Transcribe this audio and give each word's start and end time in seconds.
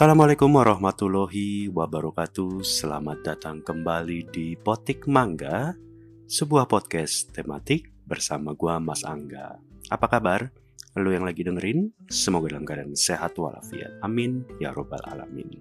Assalamualaikum 0.00 0.56
warahmatullahi 0.56 1.68
wabarakatuh. 1.68 2.64
Selamat 2.64 3.20
datang 3.20 3.60
kembali 3.60 4.32
di 4.32 4.56
Potik 4.56 5.04
Mangga, 5.04 5.76
sebuah 6.24 6.64
podcast 6.72 7.28
tematik 7.36 7.92
bersama 8.08 8.56
gua 8.56 8.80
Mas 8.80 9.04
Angga. 9.04 9.60
Apa 9.92 10.08
kabar? 10.08 10.56
Lu 10.96 11.12
yang 11.12 11.28
lagi 11.28 11.44
dengerin, 11.44 11.92
semoga 12.08 12.48
dalam 12.48 12.64
keadaan 12.64 12.96
sehat 12.96 13.36
walafiat. 13.36 14.00
Amin 14.00 14.48
ya 14.56 14.72
robbal 14.72 15.04
alamin. 15.04 15.60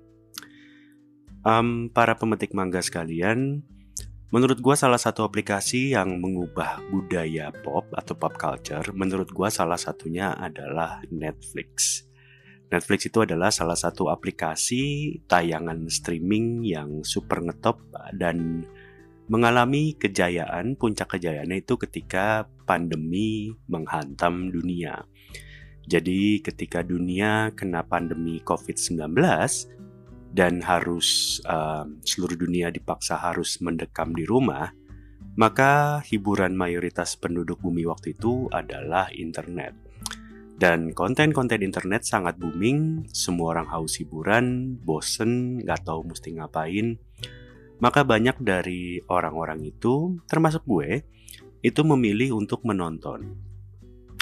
Um, 1.43 1.91
para 1.91 2.15
pemetik 2.15 2.55
mangga 2.55 2.79
sekalian, 2.79 3.59
menurut 4.31 4.63
gua 4.63 4.79
salah 4.79 5.03
satu 5.03 5.27
aplikasi 5.27 5.91
yang 5.99 6.15
mengubah 6.15 6.79
budaya 6.87 7.51
pop 7.59 7.91
atau 7.91 8.15
pop 8.15 8.39
culture, 8.39 8.87
menurut 8.95 9.35
gua 9.35 9.51
salah 9.51 9.75
satunya 9.75 10.31
adalah 10.31 11.03
Netflix. 11.11 12.07
Netflix 12.69 13.09
itu 13.09 13.25
adalah 13.25 13.49
salah 13.49 13.73
satu 13.73 14.13
aplikasi 14.13 15.17
tayangan 15.25 15.89
streaming 15.89 16.61
yang 16.61 17.01
super 17.01 17.41
ngetop 17.41 17.81
dan 18.13 18.61
mengalami 19.29 19.97
kejayaan, 19.97 20.77
puncak 20.77 21.17
kejayaannya 21.17 21.65
itu 21.65 21.77
ketika 21.81 22.45
pandemi 22.69 23.53
menghantam 23.65 24.53
dunia. 24.53 25.01
Jadi 25.89 26.45
ketika 26.45 26.85
dunia 26.85 27.49
kena 27.57 27.81
pandemi 27.81 28.37
COVID-19 28.45 29.17
dan 30.29 30.61
harus 30.61 31.41
uh, 31.49 31.89
seluruh 32.05 32.37
dunia 32.37 32.69
dipaksa 32.69 33.17
harus 33.17 33.57
mendekam 33.65 34.13
di 34.13 34.29
rumah, 34.29 34.69
maka 35.33 36.05
hiburan 36.05 36.53
mayoritas 36.53 37.17
penduduk 37.17 37.57
bumi 37.65 37.89
waktu 37.89 38.13
itu 38.13 38.45
adalah 38.53 39.09
internet 39.09 39.88
dan 40.59 40.91
konten-konten 40.91 41.63
internet 41.63 42.03
sangat 42.03 42.35
booming, 42.35 43.07
semua 43.15 43.55
orang 43.55 43.67
haus 43.71 43.95
hiburan, 43.95 44.75
bosen, 44.83 45.63
gak 45.63 45.87
tahu 45.87 46.03
mesti 46.03 46.35
ngapain. 46.35 46.99
Maka 47.79 48.03
banyak 48.03 48.43
dari 48.43 48.99
orang-orang 49.07 49.63
itu, 49.63 50.19
termasuk 50.27 50.67
gue, 50.67 51.07
itu 51.63 51.81
memilih 51.87 52.35
untuk 52.35 52.67
menonton. 52.67 53.39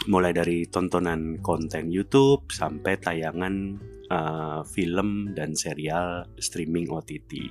Mulai 0.05 0.29
dari 0.29 0.69
tontonan 0.69 1.41
konten 1.41 1.89
YouTube 1.89 2.53
sampai 2.53 3.01
tayangan 3.01 3.81
uh, 4.13 4.61
film 4.61 5.33
dan 5.33 5.57
serial 5.57 6.29
streaming 6.37 6.85
OTT. 6.85 7.49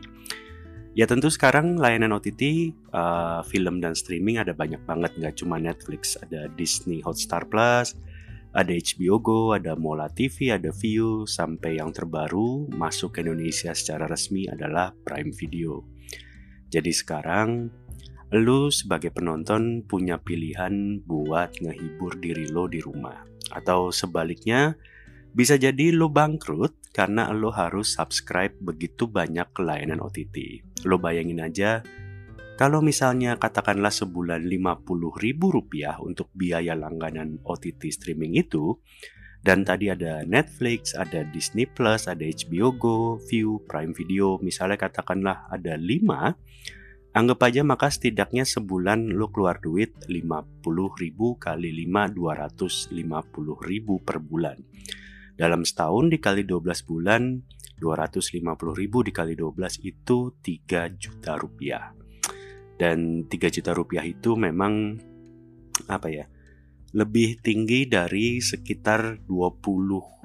Ya 0.94 1.04
tentu 1.10 1.26
sekarang 1.28 1.76
layanan 1.76 2.14
OTT, 2.14 2.72
uh, 2.94 3.42
film 3.44 3.82
dan 3.82 3.98
streaming 3.98 4.38
ada 4.38 4.54
banyak 4.54 4.80
banget, 4.86 5.10
nggak 5.18 5.34
cuma 5.42 5.58
Netflix, 5.58 6.16
ada 6.22 6.48
Disney 6.54 7.04
Hotstar 7.04 7.44
Plus, 7.50 7.92
ada 8.56 8.72
HBO 8.72 9.20
Go, 9.20 9.40
ada 9.52 9.76
Mola 9.76 10.08
TV, 10.08 10.48
ada 10.48 10.72
View, 10.72 11.28
sampai 11.28 11.76
yang 11.76 11.92
terbaru 11.92 12.72
masuk 12.72 13.12
ke 13.12 13.20
Indonesia 13.20 13.76
secara 13.76 14.08
resmi 14.08 14.48
adalah 14.48 14.96
Prime 15.04 15.28
Video. 15.36 15.84
Jadi 16.72 16.88
sekarang 16.88 17.68
lu 18.32 18.72
sebagai 18.72 19.12
penonton 19.12 19.84
punya 19.84 20.16
pilihan 20.16 21.04
buat 21.04 21.60
ngehibur 21.60 22.16
diri 22.16 22.48
lo 22.48 22.64
di 22.64 22.80
rumah. 22.80 23.28
Atau 23.52 23.92
sebaliknya, 23.92 24.74
bisa 25.36 25.60
jadi 25.60 25.92
lo 25.92 26.08
bangkrut 26.08 26.96
karena 26.96 27.28
lo 27.36 27.52
harus 27.52 27.92
subscribe 27.92 28.56
begitu 28.56 29.04
banyak 29.04 29.52
layanan 29.60 30.00
OTT. 30.00 30.64
Lo 30.88 30.96
bayangin 30.96 31.44
aja 31.44 31.84
kalau 32.56 32.80
misalnya 32.80 33.36
katakanlah 33.36 33.92
sebulan 33.92 34.48
50 34.48 34.88
ribu 35.20 35.52
rupiah 35.52 36.00
untuk 36.00 36.32
biaya 36.32 36.72
langganan 36.72 37.36
OTT 37.44 37.92
streaming 37.92 38.32
itu, 38.32 38.80
dan 39.44 39.60
tadi 39.60 39.92
ada 39.92 40.24
Netflix, 40.24 40.96
ada 40.96 41.20
Disney 41.28 41.68
Plus, 41.68 42.08
ada 42.08 42.24
HBO 42.24 42.72
Go, 42.72 43.20
View, 43.28 43.60
Prime 43.68 43.92
Video, 43.92 44.40
misalnya 44.40 44.80
katakanlah 44.80 45.52
ada 45.52 45.76
5, 45.76 47.12
anggap 47.12 47.38
aja 47.44 47.60
maka 47.60 47.92
setidaknya 47.92 48.48
sebulan 48.48 49.12
lo 49.12 49.28
keluar 49.28 49.60
duit 49.60 49.92
50 50.08 50.64
ribu 50.96 51.36
kali 51.36 51.68
5, 51.84 52.16
250 52.16 53.68
ribu 53.68 54.00
per 54.00 54.16
bulan. 54.16 54.56
Dalam 55.36 55.60
setahun 55.68 56.08
dikali 56.08 56.48
12 56.48 56.88
bulan, 56.88 57.36
250 57.76 58.32
ribu 58.72 59.04
dikali 59.04 59.36
12 59.36 59.84
itu 59.84 60.32
3 60.40 60.96
juta 60.96 61.36
rupiah 61.36 62.05
dan 62.76 63.24
3 63.28 63.32
juta 63.52 63.72
rupiah 63.72 64.04
itu 64.04 64.36
memang 64.36 65.00
apa 65.88 66.08
ya 66.08 66.24
lebih 66.96 67.44
tinggi 67.44 67.84
dari 67.84 68.40
sekitar 68.40 69.26
20 69.28 70.16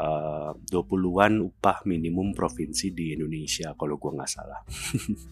uh, 0.00 0.52
20-an 0.56 1.32
upah 1.44 1.84
minimum 1.88 2.32
provinsi 2.32 2.92
di 2.92 3.16
Indonesia 3.16 3.76
kalau 3.76 4.00
gua 4.00 4.22
nggak 4.22 4.30
salah. 4.30 4.60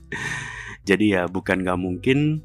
Jadi 0.89 1.17
ya 1.17 1.25
bukan 1.29 1.65
nggak 1.65 1.81
mungkin 1.81 2.45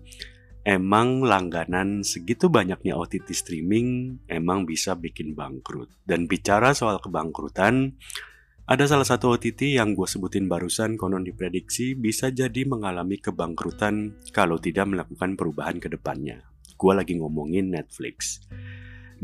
emang 0.64 1.24
langganan 1.24 2.04
segitu 2.04 2.48
banyaknya 2.52 2.96
OTT 2.96 3.32
streaming 3.36 4.20
emang 4.32 4.64
bisa 4.64 4.96
bikin 4.96 5.36
bangkrut. 5.36 5.92
Dan 6.04 6.28
bicara 6.30 6.72
soal 6.72 7.04
kebangkrutan 7.04 8.00
ada 8.70 8.86
salah 8.86 9.02
satu 9.02 9.34
OTT 9.34 9.82
yang 9.82 9.98
gue 9.98 10.06
sebutin 10.06 10.46
barusan 10.46 10.94
konon 10.94 11.26
diprediksi 11.26 11.98
bisa 11.98 12.30
jadi 12.30 12.70
mengalami 12.70 13.18
kebangkrutan 13.18 14.22
kalau 14.30 14.62
tidak 14.62 14.86
melakukan 14.86 15.34
perubahan 15.34 15.82
ke 15.82 15.90
depannya. 15.90 16.46
Gue 16.78 16.94
lagi 16.94 17.18
ngomongin 17.18 17.74
Netflix. 17.74 18.46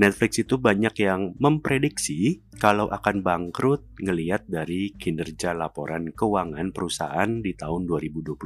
Netflix 0.02 0.42
itu 0.42 0.58
banyak 0.58 0.98
yang 0.98 1.38
memprediksi 1.38 2.42
kalau 2.58 2.90
akan 2.90 3.22
bangkrut 3.22 3.86
ngeliat 4.02 4.50
dari 4.50 4.98
kinerja 4.98 5.54
laporan 5.54 6.10
keuangan 6.10 6.74
perusahaan 6.74 7.30
di 7.38 7.54
tahun 7.54 7.86
2022. 7.86 8.42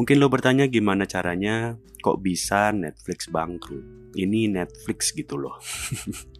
Mungkin 0.00 0.16
lo 0.24 0.32
bertanya 0.32 0.72
gimana 0.72 1.04
caranya 1.04 1.76
kok 2.00 2.24
bisa 2.24 2.72
Netflix 2.72 3.28
bangkrut? 3.28 4.16
Ini 4.16 4.48
Netflix 4.56 5.12
gitu 5.12 5.36
loh. 5.36 5.60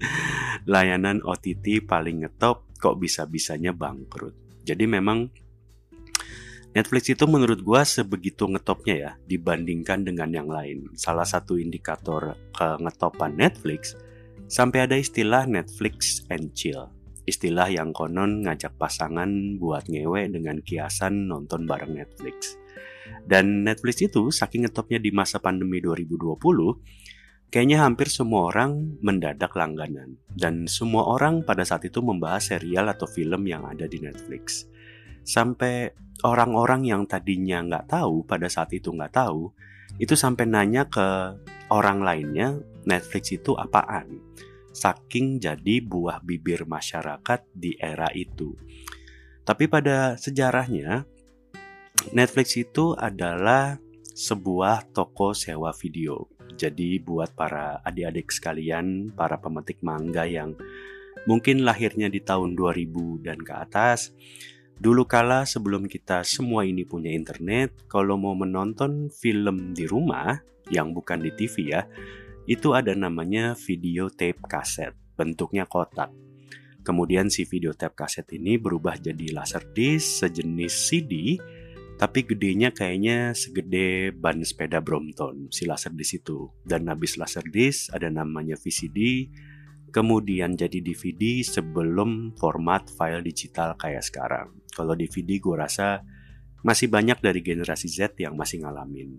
layanan 0.72 1.22
OTT 1.24 1.84
paling 1.84 2.24
ngetop 2.26 2.68
kok 2.78 2.96
bisa-bisanya 2.98 3.74
bangkrut. 3.74 4.34
Jadi 4.62 4.84
memang 4.86 5.28
Netflix 6.76 7.10
itu 7.10 7.24
menurut 7.24 7.64
gua 7.64 7.82
sebegitu 7.82 8.46
ngetopnya 8.46 8.94
ya 8.94 9.10
dibandingkan 9.26 10.04
dengan 10.04 10.30
yang 10.30 10.46
lain. 10.46 10.92
Salah 10.94 11.26
satu 11.26 11.58
indikator 11.58 12.36
kengetopan 12.54 13.34
Netflix 13.34 13.96
sampai 14.46 14.86
ada 14.86 14.94
istilah 14.94 15.48
Netflix 15.48 16.22
and 16.30 16.54
chill. 16.54 16.92
Istilah 17.28 17.68
yang 17.68 17.92
konon 17.92 18.44
ngajak 18.46 18.76
pasangan 18.80 19.60
buat 19.60 19.84
ngewe 19.88 20.32
dengan 20.32 20.60
kiasan 20.64 21.28
nonton 21.28 21.68
bareng 21.68 21.92
Netflix. 21.96 22.56
Dan 23.28 23.64
Netflix 23.64 24.00
itu 24.04 24.32
saking 24.32 24.68
ngetopnya 24.68 25.00
di 25.00 25.12
masa 25.12 25.40
pandemi 25.40 25.80
2020 25.80 26.97
Kayaknya 27.48 27.80
hampir 27.80 28.12
semua 28.12 28.52
orang 28.52 29.00
mendadak 29.00 29.56
langganan, 29.56 30.20
dan 30.36 30.68
semua 30.68 31.08
orang 31.08 31.40
pada 31.40 31.64
saat 31.64 31.80
itu 31.88 32.04
membahas 32.04 32.52
serial 32.52 32.92
atau 32.92 33.08
film 33.08 33.48
yang 33.48 33.64
ada 33.64 33.88
di 33.88 34.04
Netflix. 34.04 34.68
Sampai 35.24 35.96
orang-orang 36.28 36.84
yang 36.84 37.08
tadinya 37.08 37.64
nggak 37.64 37.88
tahu 37.88 38.28
pada 38.28 38.52
saat 38.52 38.68
itu 38.76 38.92
nggak 38.92 39.16
tahu, 39.16 39.48
itu 39.96 40.12
sampai 40.12 40.44
nanya 40.44 40.92
ke 40.92 41.40
orang 41.72 42.04
lainnya 42.04 42.60
Netflix 42.84 43.32
itu 43.32 43.56
apaan. 43.56 44.20
Saking 44.76 45.40
jadi 45.40 45.80
buah 45.80 46.20
bibir 46.20 46.68
masyarakat 46.68 47.48
di 47.56 47.80
era 47.80 48.12
itu. 48.12 48.52
Tapi 49.48 49.72
pada 49.72 50.20
sejarahnya, 50.20 51.08
Netflix 52.12 52.60
itu 52.60 52.92
adalah 52.92 53.80
sebuah 54.12 54.92
toko 54.92 55.32
sewa 55.32 55.72
video 55.72 56.37
jadi 56.58 56.98
buat 56.98 57.38
para 57.38 57.78
adik-adik 57.86 58.34
sekalian, 58.34 59.14
para 59.14 59.38
pemetik 59.38 59.78
mangga 59.86 60.26
yang 60.26 60.58
mungkin 61.30 61.62
lahirnya 61.62 62.10
di 62.10 62.18
tahun 62.18 62.58
2000 62.58 63.22
dan 63.22 63.38
ke 63.38 63.54
atas, 63.54 64.10
dulu 64.74 65.06
kala 65.06 65.46
sebelum 65.46 65.86
kita 65.86 66.26
semua 66.26 66.66
ini 66.66 66.82
punya 66.82 67.14
internet, 67.14 67.86
kalau 67.86 68.18
mau 68.18 68.34
menonton 68.34 69.06
film 69.14 69.70
di 69.70 69.86
rumah 69.86 70.34
yang 70.74 70.90
bukan 70.90 71.22
di 71.22 71.30
TV 71.38 71.72
ya, 71.72 71.86
itu 72.50 72.74
ada 72.74 72.96
namanya 72.98 73.54
video 73.54 74.10
tape 74.10 74.42
kaset, 74.50 74.96
bentuknya 75.14 75.68
kotak. 75.68 76.10
Kemudian 76.82 77.28
si 77.28 77.44
video 77.44 77.76
tape 77.76 77.92
kaset 77.92 78.24
ini 78.32 78.56
berubah 78.56 78.96
jadi 78.96 79.36
laserdisc 79.36 80.24
sejenis 80.24 80.72
CD 80.72 81.36
tapi 81.98 82.22
gedenya 82.22 82.70
kayaknya 82.70 83.34
segede 83.34 84.14
ban 84.14 84.38
sepeda 84.46 84.78
Brompton 84.78 85.50
si 85.50 85.66
laser 85.66 85.90
di 85.90 86.06
situ 86.06 86.46
dan 86.62 86.86
habis 86.86 87.18
laser 87.18 87.42
disc 87.50 87.90
ada 87.90 88.06
namanya 88.06 88.54
VCD 88.54 89.28
kemudian 89.90 90.54
jadi 90.54 90.78
DVD 90.78 91.40
sebelum 91.42 92.36
format 92.36 92.86
file 92.92 93.24
digital 93.24 93.74
kayak 93.74 94.04
sekarang. 94.04 94.52
Kalau 94.70 94.94
DVD 94.94 95.40
gue 95.40 95.56
rasa 95.56 96.04
masih 96.62 96.92
banyak 96.92 97.18
dari 97.18 97.40
generasi 97.40 97.88
Z 97.88 98.14
yang 98.20 98.36
masih 98.36 98.62
ngalamin. 98.62 99.18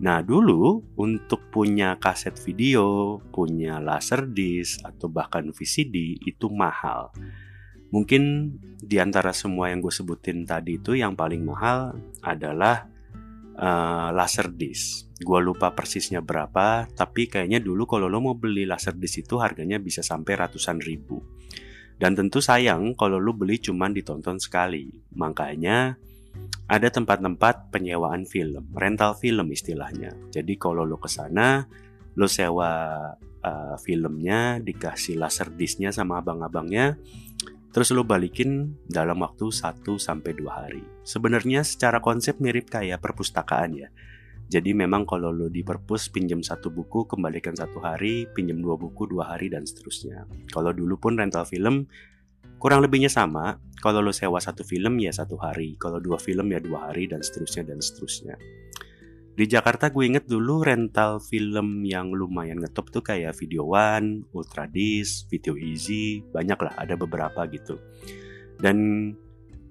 Nah 0.00 0.24
dulu 0.24 0.96
untuk 0.96 1.52
punya 1.52 2.00
kaset 2.00 2.34
video, 2.40 3.20
punya 3.30 3.78
laser 3.78 4.24
disc 4.32 4.80
atau 4.80 5.12
bahkan 5.12 5.52
VCD 5.52 6.24
itu 6.24 6.48
mahal 6.48 7.12
Mungkin 7.92 8.22
di 8.82 8.96
antara 8.98 9.30
semua 9.36 9.68
yang 9.68 9.84
gue 9.84 9.92
sebutin 9.92 10.48
tadi 10.48 10.80
itu 10.80 10.96
yang 10.96 11.14
paling 11.14 11.44
mahal 11.44 11.94
adalah 12.24 12.88
uh, 13.56 14.08
laser 14.10 14.48
disc. 14.50 15.12
Gue 15.20 15.38
lupa 15.38 15.70
persisnya 15.76 16.24
berapa, 16.24 16.88
tapi 16.96 17.28
kayaknya 17.30 17.62
dulu 17.62 17.86
kalau 17.86 18.08
lo 18.10 18.18
mau 18.18 18.34
beli 18.34 18.66
laser 18.66 18.96
disc 18.96 19.22
itu 19.22 19.38
harganya 19.38 19.78
bisa 19.78 20.00
sampai 20.00 20.34
ratusan 20.34 20.80
ribu. 20.80 21.22
Dan 22.00 22.18
tentu 22.18 22.42
sayang 22.42 22.98
kalau 22.98 23.22
lo 23.22 23.36
beli 23.36 23.62
cuman 23.62 23.94
ditonton 23.94 24.42
sekali. 24.42 24.90
Makanya 25.14 25.94
ada 26.66 26.88
tempat-tempat 26.88 27.70
penyewaan 27.70 28.24
film, 28.24 28.72
rental 28.74 29.14
film 29.20 29.46
istilahnya. 29.52 30.10
Jadi 30.32 30.56
kalau 30.56 30.82
lo 30.82 30.96
ke 30.98 31.06
sana, 31.06 31.68
lo 32.16 32.26
sewa 32.26 32.70
uh, 33.44 33.76
filmnya, 33.78 34.58
dikasih 34.58 35.20
laser 35.20 35.52
discnya 35.52 35.92
sama 35.92 36.18
abang-abangnya, 36.24 36.96
terus 37.72 37.90
lo 37.96 38.04
balikin 38.04 38.76
dalam 38.86 39.24
waktu 39.24 39.48
1 39.48 39.82
sampai 39.96 40.32
2 40.36 40.46
hari. 40.48 40.84
Sebenarnya 41.02 41.64
secara 41.64 41.98
konsep 41.98 42.38
mirip 42.38 42.68
kayak 42.68 43.00
perpustakaan 43.00 43.72
ya. 43.74 43.88
Jadi 44.52 44.76
memang 44.76 45.08
kalau 45.08 45.32
lo 45.32 45.48
di 45.48 45.64
perpus 45.64 46.12
pinjam 46.12 46.44
satu 46.44 46.68
buku 46.68 47.08
kembalikan 47.08 47.56
satu 47.56 47.80
hari, 47.80 48.28
pinjam 48.36 48.60
dua 48.60 48.76
buku 48.76 49.08
dua 49.08 49.32
hari 49.32 49.48
dan 49.48 49.64
seterusnya. 49.64 50.28
Kalau 50.52 50.76
dulu 50.76 51.00
pun 51.00 51.16
rental 51.16 51.48
film 51.48 51.88
kurang 52.60 52.84
lebihnya 52.84 53.08
sama. 53.08 53.56
Kalau 53.80 54.04
lo 54.04 54.12
sewa 54.12 54.38
satu 54.38 54.62
film 54.62 55.00
ya 55.00 55.10
satu 55.10 55.40
hari, 55.40 55.74
kalau 55.80 55.98
dua 55.98 56.20
film 56.20 56.52
ya 56.52 56.60
dua 56.60 56.92
hari 56.92 57.08
dan 57.08 57.24
seterusnya 57.24 57.72
dan 57.72 57.80
seterusnya. 57.80 58.36
Di 59.32 59.48
Jakarta 59.48 59.88
gue 59.88 60.04
inget 60.04 60.28
dulu 60.28 60.60
rental 60.60 61.16
film 61.24 61.88
yang 61.88 62.12
lumayan 62.12 62.60
ngetop 62.60 62.92
tuh 62.92 63.00
kayak 63.00 63.32
Video 63.40 63.64
One, 63.64 64.28
Ultra 64.36 64.68
Disc, 64.68 65.24
Video 65.32 65.56
Easy, 65.56 66.20
banyak 66.20 66.60
lah 66.60 66.76
ada 66.76 67.00
beberapa 67.00 67.48
gitu. 67.48 67.80
Dan 68.60 69.08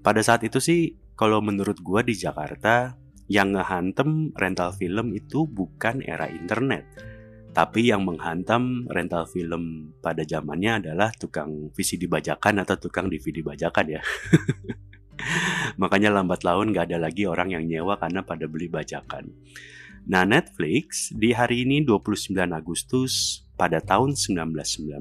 pada 0.02 0.18
saat 0.18 0.42
itu 0.42 0.58
sih 0.58 0.98
kalau 1.14 1.38
menurut 1.38 1.78
gue 1.78 2.00
di 2.10 2.14
Jakarta 2.18 2.98
yang 3.30 3.54
ngehantem 3.54 4.34
rental 4.34 4.74
film 4.74 5.14
itu 5.14 5.46
bukan 5.46 6.02
era 6.02 6.26
internet. 6.26 6.82
Tapi 7.52 7.92
yang 7.92 8.02
menghantam 8.02 8.90
rental 8.90 9.30
film 9.30 9.94
pada 10.02 10.26
zamannya 10.26 10.82
adalah 10.82 11.14
tukang 11.14 11.70
VCD 11.70 12.10
bajakan 12.10 12.66
atau 12.66 12.80
tukang 12.82 13.06
DVD 13.06 13.46
bajakan 13.46 14.00
ya. 14.00 14.02
Makanya 15.82 16.12
lambat 16.12 16.44
laun 16.44 16.74
gak 16.74 16.92
ada 16.92 16.98
lagi 17.02 17.26
orang 17.26 17.54
yang 17.54 17.64
nyewa 17.66 17.98
karena 17.98 18.22
pada 18.22 18.46
beli 18.46 18.68
bajakan. 18.68 19.32
Nah 20.08 20.26
Netflix 20.26 21.14
di 21.14 21.30
hari 21.30 21.62
ini 21.62 21.86
29 21.86 22.34
Agustus 22.50 23.44
pada 23.54 23.78
tahun 23.78 24.18
1997 24.18 24.98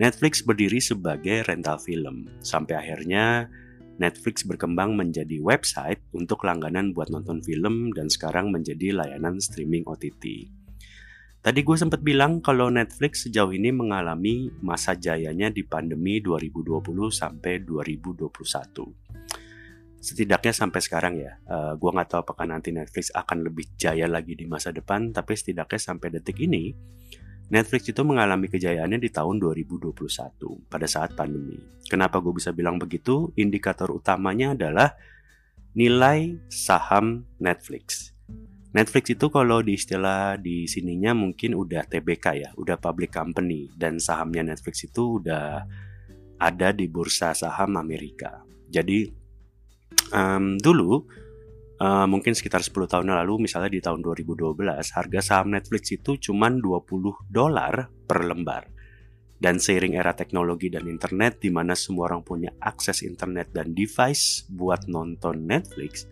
Netflix 0.00 0.40
berdiri 0.40 0.80
sebagai 0.80 1.44
rental 1.44 1.76
film 1.82 2.32
sampai 2.40 2.80
akhirnya 2.80 3.52
Netflix 3.98 4.46
berkembang 4.46 4.94
menjadi 4.94 5.42
website 5.42 5.98
untuk 6.14 6.46
langganan 6.46 6.94
buat 6.94 7.10
nonton 7.10 7.42
film 7.42 7.90
dan 7.92 8.06
sekarang 8.06 8.54
menjadi 8.54 8.94
layanan 8.94 9.42
streaming 9.42 9.82
OTT. 9.84 10.54
Tadi 11.48 11.64
gue 11.64 11.80
sempat 11.80 12.04
bilang 12.04 12.44
kalau 12.44 12.68
Netflix 12.68 13.24
sejauh 13.24 13.56
ini 13.56 13.72
mengalami 13.72 14.52
masa 14.60 14.92
jayanya 14.92 15.48
di 15.48 15.64
pandemi 15.64 16.20
2020 16.20 16.84
sampai 17.08 17.64
2021. 17.64 18.28
Setidaknya 19.96 20.52
sampai 20.52 20.80
sekarang 20.84 21.16
ya, 21.16 21.40
uh, 21.48 21.72
eh, 21.72 21.74
gue 21.80 21.88
nggak 21.88 22.04
tahu 22.12 22.20
apakah 22.20 22.44
nanti 22.44 22.68
Netflix 22.68 23.08
akan 23.16 23.48
lebih 23.48 23.64
jaya 23.80 24.04
lagi 24.04 24.36
di 24.36 24.44
masa 24.44 24.76
depan, 24.76 25.08
tapi 25.16 25.40
setidaknya 25.40 25.80
sampai 25.80 26.20
detik 26.20 26.36
ini, 26.36 26.68
Netflix 27.48 27.96
itu 27.96 28.04
mengalami 28.04 28.52
kejayaannya 28.52 29.00
di 29.00 29.08
tahun 29.08 29.40
2021 29.40 30.68
pada 30.68 30.84
saat 30.84 31.16
pandemi. 31.16 31.56
Kenapa 31.88 32.20
gue 32.20 32.36
bisa 32.36 32.52
bilang 32.52 32.76
begitu? 32.76 33.32
Indikator 33.40 33.88
utamanya 33.88 34.52
adalah 34.52 35.00
nilai 35.72 36.44
saham 36.52 37.24
Netflix. 37.40 38.17
Netflix 38.78 39.10
itu 39.10 39.26
kalau 39.26 39.58
di 39.58 39.74
istilah 39.74 40.38
di 40.38 40.70
sininya 40.70 41.10
mungkin 41.10 41.58
udah 41.58 41.82
TBK 41.90 42.26
ya, 42.38 42.50
udah 42.54 42.78
public 42.78 43.10
company 43.10 43.66
dan 43.74 43.98
sahamnya 43.98 44.54
Netflix 44.54 44.86
itu 44.86 45.18
udah 45.18 45.66
ada 46.38 46.68
di 46.70 46.86
bursa 46.86 47.34
saham 47.34 47.74
Amerika. 47.74 48.46
Jadi 48.70 49.10
um, 50.14 50.54
dulu 50.62 51.02
uh, 51.82 52.06
mungkin 52.06 52.38
sekitar 52.38 52.62
10 52.62 52.86
tahun 52.86 53.10
lalu 53.10 53.50
misalnya 53.50 53.74
di 53.74 53.82
tahun 53.82 53.98
2012 53.98 54.54
harga 54.70 55.20
saham 55.26 55.50
Netflix 55.50 55.98
itu 55.98 56.30
cuma 56.30 56.46
20 56.46 56.62
dolar 57.26 57.90
per 58.06 58.22
lembar. 58.22 58.70
Dan 59.38 59.58
seiring 59.58 59.98
era 59.98 60.14
teknologi 60.14 60.70
dan 60.70 60.86
internet 60.86 61.42
di 61.42 61.50
mana 61.50 61.74
semua 61.74 62.10
orang 62.10 62.22
punya 62.22 62.54
akses 62.62 63.02
internet 63.02 63.50
dan 63.50 63.74
device 63.74 64.46
buat 64.50 64.86
nonton 64.90 65.46
Netflix, 65.46 66.10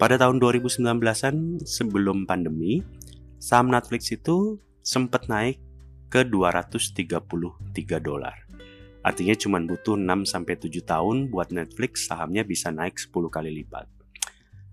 pada 0.00 0.16
tahun 0.16 0.40
2019-an 0.40 1.60
sebelum 1.68 2.24
pandemi, 2.24 2.80
saham 3.36 3.68
Netflix 3.68 4.08
itu 4.08 4.56
sempat 4.80 5.28
naik 5.28 5.60
ke 6.08 6.24
233 6.24 8.00
dolar. 8.00 8.32
Artinya 9.04 9.36
cuma 9.36 9.60
butuh 9.60 10.00
6 10.00 10.24
sampai 10.24 10.56
7 10.56 10.72
tahun 10.88 11.28
buat 11.28 11.52
Netflix 11.52 12.08
sahamnya 12.08 12.48
bisa 12.48 12.72
naik 12.72 12.96
10 12.96 13.12
kali 13.28 13.52
lipat. 13.60 13.84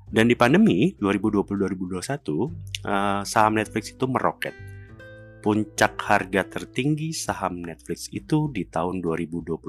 Dan 0.08 0.32
di 0.32 0.40
pandemi 0.40 0.96
2020-2021, 0.96 2.88
uh, 2.88 3.20
saham 3.28 3.60
Netflix 3.60 3.92
itu 3.92 4.08
meroket. 4.08 4.56
Puncak 5.44 6.00
harga 6.08 6.48
tertinggi 6.48 7.12
saham 7.12 7.68
Netflix 7.68 8.08
itu 8.16 8.48
di 8.48 8.64
tahun 8.64 9.04
2021 9.04 9.60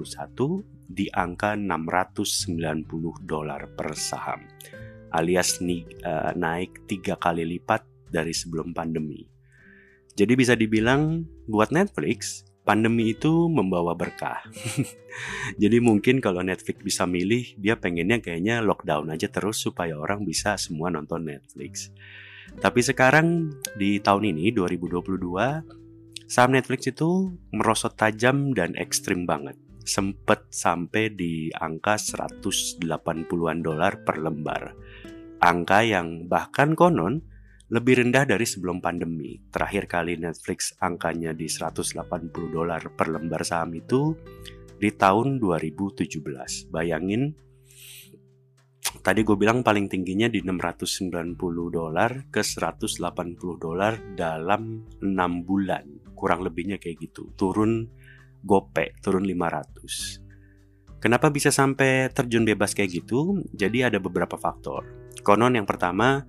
di 0.86 1.10
angka 1.10 1.58
690 1.58 3.26
dolar 3.26 3.66
per 3.74 3.98
saham 3.98 4.46
alias 5.14 5.60
uh, 5.62 6.32
naik 6.36 6.84
tiga 6.88 7.16
kali 7.16 7.44
lipat 7.44 7.84
dari 8.08 8.32
sebelum 8.32 8.72
pandemi. 8.72 9.28
Jadi 10.18 10.32
bisa 10.34 10.58
dibilang 10.58 11.22
buat 11.46 11.70
Netflix, 11.70 12.42
pandemi 12.66 13.14
itu 13.14 13.46
membawa 13.46 13.94
berkah. 13.94 14.44
Jadi 15.62 15.78
mungkin 15.78 16.18
kalau 16.18 16.44
Netflix 16.44 16.82
bisa 16.82 17.06
milih, 17.06 17.54
dia 17.56 17.78
pengennya 17.78 18.18
kayaknya 18.20 18.60
lockdown 18.60 19.14
aja 19.14 19.30
terus 19.30 19.62
supaya 19.62 19.94
orang 19.94 20.26
bisa 20.26 20.58
semua 20.58 20.90
nonton 20.90 21.24
Netflix. 21.24 21.94
Tapi 22.58 22.80
sekarang 22.82 23.54
di 23.78 24.02
tahun 24.02 24.34
ini 24.36 24.50
2022, 24.52 26.26
saham 26.26 26.50
Netflix 26.52 26.90
itu 26.90 27.32
merosot 27.54 27.94
tajam 27.94 28.52
dan 28.52 28.74
ekstrim 28.74 29.22
banget. 29.22 29.54
Sempet 29.88 30.50
sampai 30.52 31.08
di 31.14 31.48
angka 31.56 31.96
180-an 31.96 33.58
dolar 33.64 34.04
per 34.04 34.20
lembar 34.20 34.76
angka 35.38 35.86
yang 35.86 36.26
bahkan 36.26 36.74
konon 36.74 37.22
lebih 37.68 38.00
rendah 38.00 38.24
dari 38.24 38.48
sebelum 38.48 38.80
pandemi. 38.80 39.36
Terakhir 39.52 39.84
kali 39.84 40.16
Netflix 40.16 40.72
angkanya 40.80 41.36
di 41.36 41.46
180 41.46 42.00
dolar 42.48 42.80
per 42.96 43.12
lembar 43.12 43.44
saham 43.44 43.76
itu 43.76 44.16
di 44.80 44.88
tahun 44.88 45.36
2017. 45.36 46.72
Bayangin, 46.72 47.36
tadi 49.04 49.20
gue 49.20 49.36
bilang 49.36 49.60
paling 49.60 49.92
tingginya 49.92 50.32
di 50.32 50.40
690 50.40 51.36
dolar 51.68 52.10
ke 52.32 52.40
180 52.40 52.96
dolar 53.60 54.00
dalam 54.16 54.88
6 55.04 55.44
bulan. 55.44 55.84
Kurang 56.16 56.40
lebihnya 56.40 56.80
kayak 56.80 57.04
gitu. 57.04 57.36
Turun 57.36 57.84
gope, 58.40 58.96
turun 59.04 59.28
500. 59.28 60.24
Kenapa 60.98 61.30
bisa 61.30 61.54
sampai 61.54 62.10
terjun 62.10 62.42
bebas 62.42 62.74
kayak 62.74 63.04
gitu? 63.04 63.44
Jadi 63.54 63.86
ada 63.86 64.02
beberapa 64.02 64.34
faktor. 64.34 64.97
Konon 65.22 65.58
yang 65.58 65.66
pertama, 65.68 66.24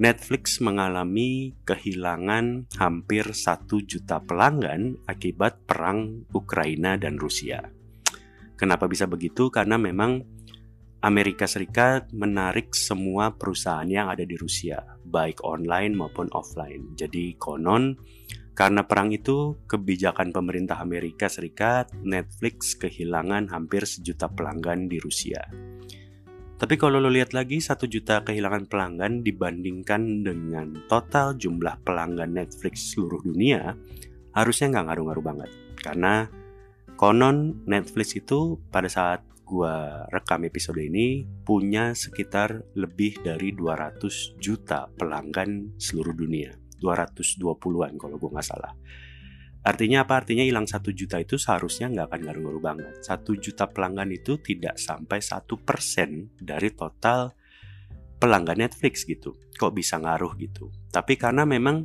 Netflix 0.00 0.64
mengalami 0.64 1.52
kehilangan 1.68 2.72
hampir 2.80 3.36
satu 3.36 3.84
juta 3.84 4.22
pelanggan 4.24 4.96
akibat 5.04 5.68
perang 5.68 6.24
Ukraina 6.32 6.96
dan 6.96 7.20
Rusia. 7.20 7.60
Kenapa 8.56 8.88
bisa 8.88 9.04
begitu? 9.04 9.52
Karena 9.52 9.76
memang 9.76 10.24
Amerika 11.00 11.48
Serikat 11.48 12.12
menarik 12.12 12.76
semua 12.76 13.32
perusahaan 13.36 13.88
yang 13.88 14.12
ada 14.12 14.24
di 14.24 14.36
Rusia, 14.36 14.80
baik 15.04 15.44
online 15.44 15.96
maupun 15.96 16.28
offline. 16.32 16.92
Jadi 16.96 17.40
konon 17.40 17.96
karena 18.60 18.84
perang 18.84 19.08
itu, 19.08 19.56
kebijakan 19.64 20.36
pemerintah 20.36 20.76
Amerika 20.84 21.32
Serikat, 21.32 21.96
Netflix 22.04 22.76
kehilangan 22.76 23.48
hampir 23.48 23.88
sejuta 23.88 24.28
pelanggan 24.28 24.84
di 24.84 25.00
Rusia. 25.00 25.40
Tapi 26.60 26.76
kalau 26.76 27.00
lo 27.00 27.08
lihat 27.08 27.32
lagi, 27.32 27.56
satu 27.56 27.88
juta 27.88 28.20
kehilangan 28.20 28.68
pelanggan 28.68 29.24
dibandingkan 29.24 30.20
dengan 30.20 30.76
total 30.92 31.32
jumlah 31.40 31.80
pelanggan 31.88 32.36
Netflix 32.36 32.92
seluruh 32.92 33.24
dunia, 33.24 33.72
harusnya 34.36 34.68
nggak 34.68 34.92
ngaruh-ngaruh 34.92 35.24
banget. 35.24 35.50
Karena 35.80 36.28
konon 37.00 37.64
Netflix 37.64 38.12
itu 38.12 38.60
pada 38.68 38.92
saat 38.92 39.24
gua 39.48 40.04
rekam 40.12 40.44
episode 40.44 40.84
ini 40.84 41.24
punya 41.48 41.96
sekitar 41.96 42.60
lebih 42.76 43.24
dari 43.24 43.56
200 43.56 44.36
juta 44.36 44.84
pelanggan 45.00 45.80
seluruh 45.80 46.12
dunia. 46.12 46.52
220-an 46.84 47.96
kalau 47.96 48.16
gue 48.16 48.30
nggak 48.36 48.44
salah. 48.44 48.72
Artinya 49.60 50.08
apa? 50.08 50.24
Artinya 50.24 50.40
hilang 50.40 50.64
satu 50.64 50.88
juta 50.90 51.20
itu 51.20 51.36
seharusnya 51.36 51.92
nggak 51.92 52.06
akan 52.08 52.20
ngaruh-ngaruh 52.24 52.62
banget. 52.64 52.94
Satu 53.04 53.36
juta 53.36 53.68
pelanggan 53.68 54.08
itu 54.08 54.40
tidak 54.40 54.80
sampai 54.80 55.20
satu 55.20 55.60
persen 55.60 56.32
dari 56.40 56.72
total 56.72 57.36
pelanggan 58.16 58.64
Netflix 58.64 59.04
gitu. 59.04 59.36
Kok 59.56 59.76
bisa 59.76 60.00
ngaruh 60.00 60.32
gitu? 60.40 60.72
Tapi 60.88 61.20
karena 61.20 61.44
memang 61.44 61.84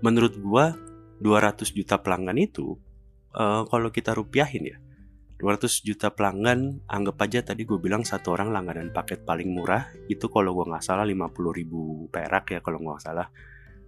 menurut 0.00 0.34
gua 0.40 0.72
200 1.20 1.72
juta 1.72 2.00
pelanggan 2.00 2.36
itu 2.36 2.76
uh, 3.36 3.64
kalau 3.68 3.88
kita 3.88 4.12
rupiahin 4.12 4.64
ya 4.68 4.78
200 5.36 5.84
juta 5.84 6.08
pelanggan 6.16 6.80
anggap 6.88 7.28
aja 7.28 7.52
tadi 7.52 7.68
gue 7.68 7.76
bilang 7.76 8.08
satu 8.08 8.32
orang 8.32 8.52
langganan 8.52 8.88
paket 8.88 9.20
paling 9.28 9.52
murah 9.52 9.92
itu 10.08 10.32
kalau 10.32 10.56
gue 10.56 10.64
nggak 10.64 10.84
salah 10.84 11.04
50 11.04 11.28
ribu 11.52 12.08
perak 12.08 12.56
ya 12.56 12.60
kalau 12.64 12.80
nggak 12.80 13.04
salah 13.04 13.28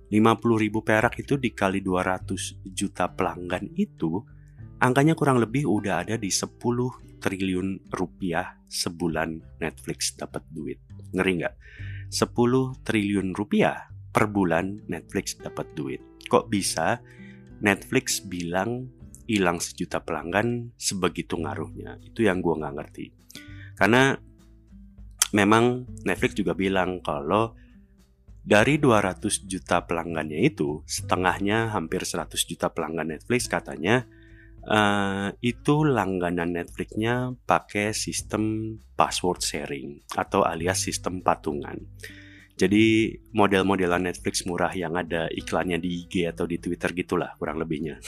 50 0.08 0.64
ribu 0.64 0.80
perak 0.80 1.20
itu 1.20 1.36
dikali 1.36 1.84
200 1.84 2.64
juta 2.72 3.12
pelanggan 3.12 3.68
itu 3.76 4.24
angkanya 4.80 5.12
kurang 5.12 5.36
lebih 5.42 5.68
udah 5.68 6.06
ada 6.06 6.16
di 6.16 6.32
10 6.32 6.56
triliun 7.18 7.92
rupiah 7.92 8.56
sebulan 8.70 9.60
Netflix 9.60 10.14
dapat 10.16 10.46
duit. 10.48 10.80
Ngeri 11.12 11.32
nggak? 11.44 11.54
10 12.08 12.86
triliun 12.86 13.36
rupiah 13.36 13.90
per 14.08 14.30
bulan 14.32 14.80
Netflix 14.88 15.36
dapat 15.36 15.76
duit. 15.76 16.00
Kok 16.24 16.48
bisa 16.48 17.02
Netflix 17.60 18.24
bilang 18.24 18.88
hilang 19.28 19.60
sejuta 19.60 20.00
pelanggan 20.00 20.72
sebegitu 20.80 21.36
ngaruhnya? 21.36 22.00
Itu 22.00 22.24
yang 22.24 22.40
gue 22.40 22.54
nggak 22.56 22.74
ngerti. 22.80 23.06
Karena 23.76 24.16
memang 25.36 25.84
Netflix 26.08 26.32
juga 26.32 26.56
bilang 26.56 27.04
kalau 27.04 27.52
dari 28.48 28.80
200 28.80 29.44
juta 29.44 29.84
pelanggannya 29.84 30.40
itu 30.40 30.80
setengahnya 30.88 31.68
hampir 31.76 32.00
100 32.00 32.32
juta 32.48 32.72
pelanggan 32.72 33.12
Netflix 33.12 33.44
katanya 33.44 34.08
uh, 34.64 35.28
itu 35.44 35.84
langganan 35.84 36.56
Netflixnya 36.56 37.36
pakai 37.44 37.92
sistem 37.92 38.72
password 38.96 39.44
sharing 39.44 40.00
atau 40.16 40.48
alias 40.48 40.80
sistem 40.80 41.20
patungan. 41.20 41.76
Jadi 42.56 43.14
model-modelan 43.36 44.08
Netflix 44.08 44.48
murah 44.48 44.72
yang 44.72 44.96
ada 44.96 45.28
iklannya 45.28 45.76
di 45.76 46.08
IG 46.08 46.26
atau 46.32 46.48
di 46.48 46.56
Twitter 46.56 46.96
gitulah 46.96 47.36
kurang 47.36 47.60
lebihnya. 47.60 48.00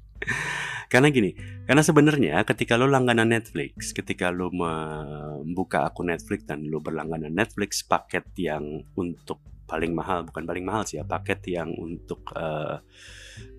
karena 0.92 1.10
gini, 1.10 1.34
karena 1.66 1.82
sebenarnya 1.82 2.40
ketika 2.46 2.78
lo 2.78 2.86
langganan 2.86 3.34
Netflix, 3.34 3.90
ketika 3.92 4.30
lo 4.30 4.48
membuka 4.48 5.84
akun 5.84 6.08
Netflix 6.14 6.46
dan 6.46 6.64
lo 6.70 6.78
berlangganan 6.80 7.34
Netflix 7.34 7.84
paket 7.84 8.24
yang 8.38 8.80
untuk 8.96 9.55
paling 9.66 9.92
mahal, 9.92 10.24
bukan 10.24 10.46
paling 10.46 10.64
mahal 10.64 10.86
sih 10.86 10.96
ya, 10.96 11.04
paket 11.04 11.42
yang 11.50 11.74
untuk 11.74 12.22
uh, 12.32 12.78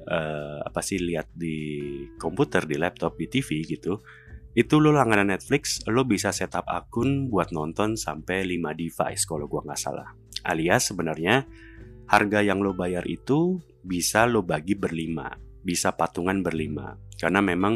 uh, 0.07 0.59
apa 0.63 0.81
sih 0.81 0.97
lihat 0.97 1.29
di 1.35 1.85
komputer, 2.17 2.65
di 2.65 2.79
laptop, 2.79 3.19
di 3.19 3.27
TV 3.27 3.67
gitu. 3.67 4.01
Itu 4.57 4.81
lo 4.81 4.89
langganan 4.89 5.29
Netflix, 5.29 5.85
lo 5.85 6.01
bisa 6.07 6.33
setup 6.33 6.65
akun 6.65 7.29
buat 7.29 7.53
nonton 7.53 7.93
sampai 7.93 8.41
5 8.57 8.73
device 8.73 9.23
kalau 9.29 9.45
gua 9.45 9.61
nggak 9.67 9.77
salah. 9.77 10.09
Alias 10.47 10.89
sebenarnya 10.89 11.45
harga 12.09 12.39
yang 12.41 12.63
lo 12.63 12.73
bayar 12.73 13.05
itu 13.05 13.61
bisa 13.83 14.25
lo 14.25 14.41
bagi 14.41 14.73
berlima 14.73 15.29
bisa 15.67 15.91
patungan 15.91 16.39
berlima 16.39 16.95
karena 17.19 17.43
memang 17.43 17.75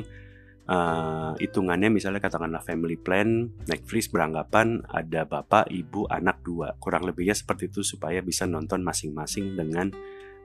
uh, 0.71 1.91
misalnya 1.91 2.23
katakanlah 2.23 2.63
family 2.63 2.95
plan 2.95 3.51
Netflix 3.67 4.07
beranggapan 4.07 4.79
ada 4.87 5.27
bapak 5.27 5.67
ibu 5.67 6.07
anak 6.07 6.39
dua. 6.41 6.79
Kurang 6.79 7.03
lebihnya 7.03 7.35
seperti 7.35 7.67
itu 7.67 7.83
supaya 7.83 8.23
bisa 8.23 8.47
nonton 8.47 8.79
masing-masing 8.79 9.59
dengan 9.59 9.91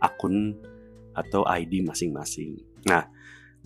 akun 0.03 0.59
atau 1.15 1.47
ID 1.47 1.87
masing-masing. 1.87 2.59
Nah 2.91 3.07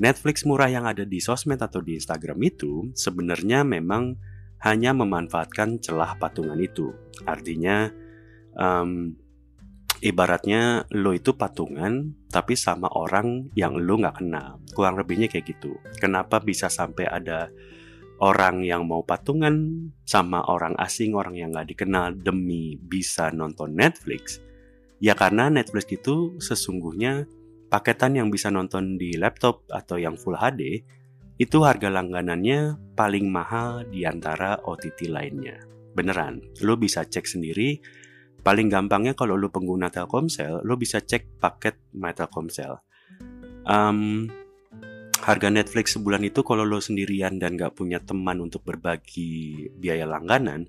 Netflix 0.00 0.48
murah 0.48 0.68
yang 0.68 0.88
ada 0.88 1.04
di 1.04 1.20
sosmed 1.20 1.60
atau 1.60 1.84
di 1.84 1.96
Instagram 1.96 2.40
itu 2.44 2.88
sebenarnya 2.96 3.64
memang 3.64 4.16
hanya 4.60 4.92
memanfaatkan 4.92 5.80
celah 5.80 6.16
patungan 6.20 6.56
itu. 6.60 6.92
Artinya 7.24 7.88
um, 8.56 9.16
ibaratnya 10.00 10.88
lo 10.96 11.12
itu 11.12 11.36
patungan 11.36 12.16
tapi 12.32 12.56
sama 12.56 12.88
orang 12.96 13.52
yang 13.52 13.76
lo 13.76 14.00
nggak 14.00 14.24
kenal. 14.24 14.60
Kurang 14.72 14.96
lebihnya 14.96 15.28
kayak 15.28 15.46
gitu. 15.56 15.76
Kenapa 16.00 16.40
bisa 16.40 16.72
sampai 16.72 17.04
ada 17.04 17.52
orang 18.20 18.64
yang 18.64 18.88
mau 18.88 19.04
patungan 19.04 19.88
sama 20.04 20.44
orang 20.48 20.76
asing 20.80 21.16
orang 21.16 21.36
yang 21.36 21.52
nggak 21.52 21.76
dikenal 21.76 22.16
demi 22.16 22.80
bisa 22.80 23.28
nonton 23.32 23.76
Netflix? 23.76 24.40
Ya 25.00 25.16
karena 25.16 25.48
Netflix 25.48 25.88
itu 25.92 26.36
sesungguhnya 26.40 27.24
paketan 27.72 28.16
yang 28.16 28.28
bisa 28.28 28.52
nonton 28.52 29.00
di 29.00 29.16
laptop 29.16 29.64
atau 29.72 29.96
yang 29.96 30.16
full 30.16 30.36
HD 30.36 30.84
itu 31.40 31.64
harga 31.64 31.88
langganannya 31.88 32.76
paling 32.92 33.32
mahal 33.32 33.88
di 33.88 34.04
antara 34.04 34.60
OTT 34.60 35.08
lainnya. 35.08 35.56
Beneran 35.96 36.44
lo 36.60 36.76
bisa 36.76 37.00
cek 37.08 37.24
sendiri 37.24 37.80
paling 38.40 38.72
gampangnya 38.72 39.12
kalau 39.12 39.36
lo 39.36 39.52
pengguna 39.52 39.92
Telkomsel, 39.92 40.64
lo 40.64 40.74
bisa 40.76 41.00
cek 41.00 41.40
paket 41.40 41.76
My 41.96 42.16
Telkomsel. 42.16 42.80
Um, 43.68 44.26
harga 45.20 45.52
Netflix 45.52 45.94
sebulan 45.94 46.24
itu 46.24 46.40
kalau 46.40 46.64
lo 46.64 46.80
sendirian 46.80 47.36
dan 47.36 47.60
gak 47.60 47.76
punya 47.76 48.00
teman 48.00 48.40
untuk 48.40 48.64
berbagi 48.64 49.68
biaya 49.76 50.08
langganan, 50.08 50.64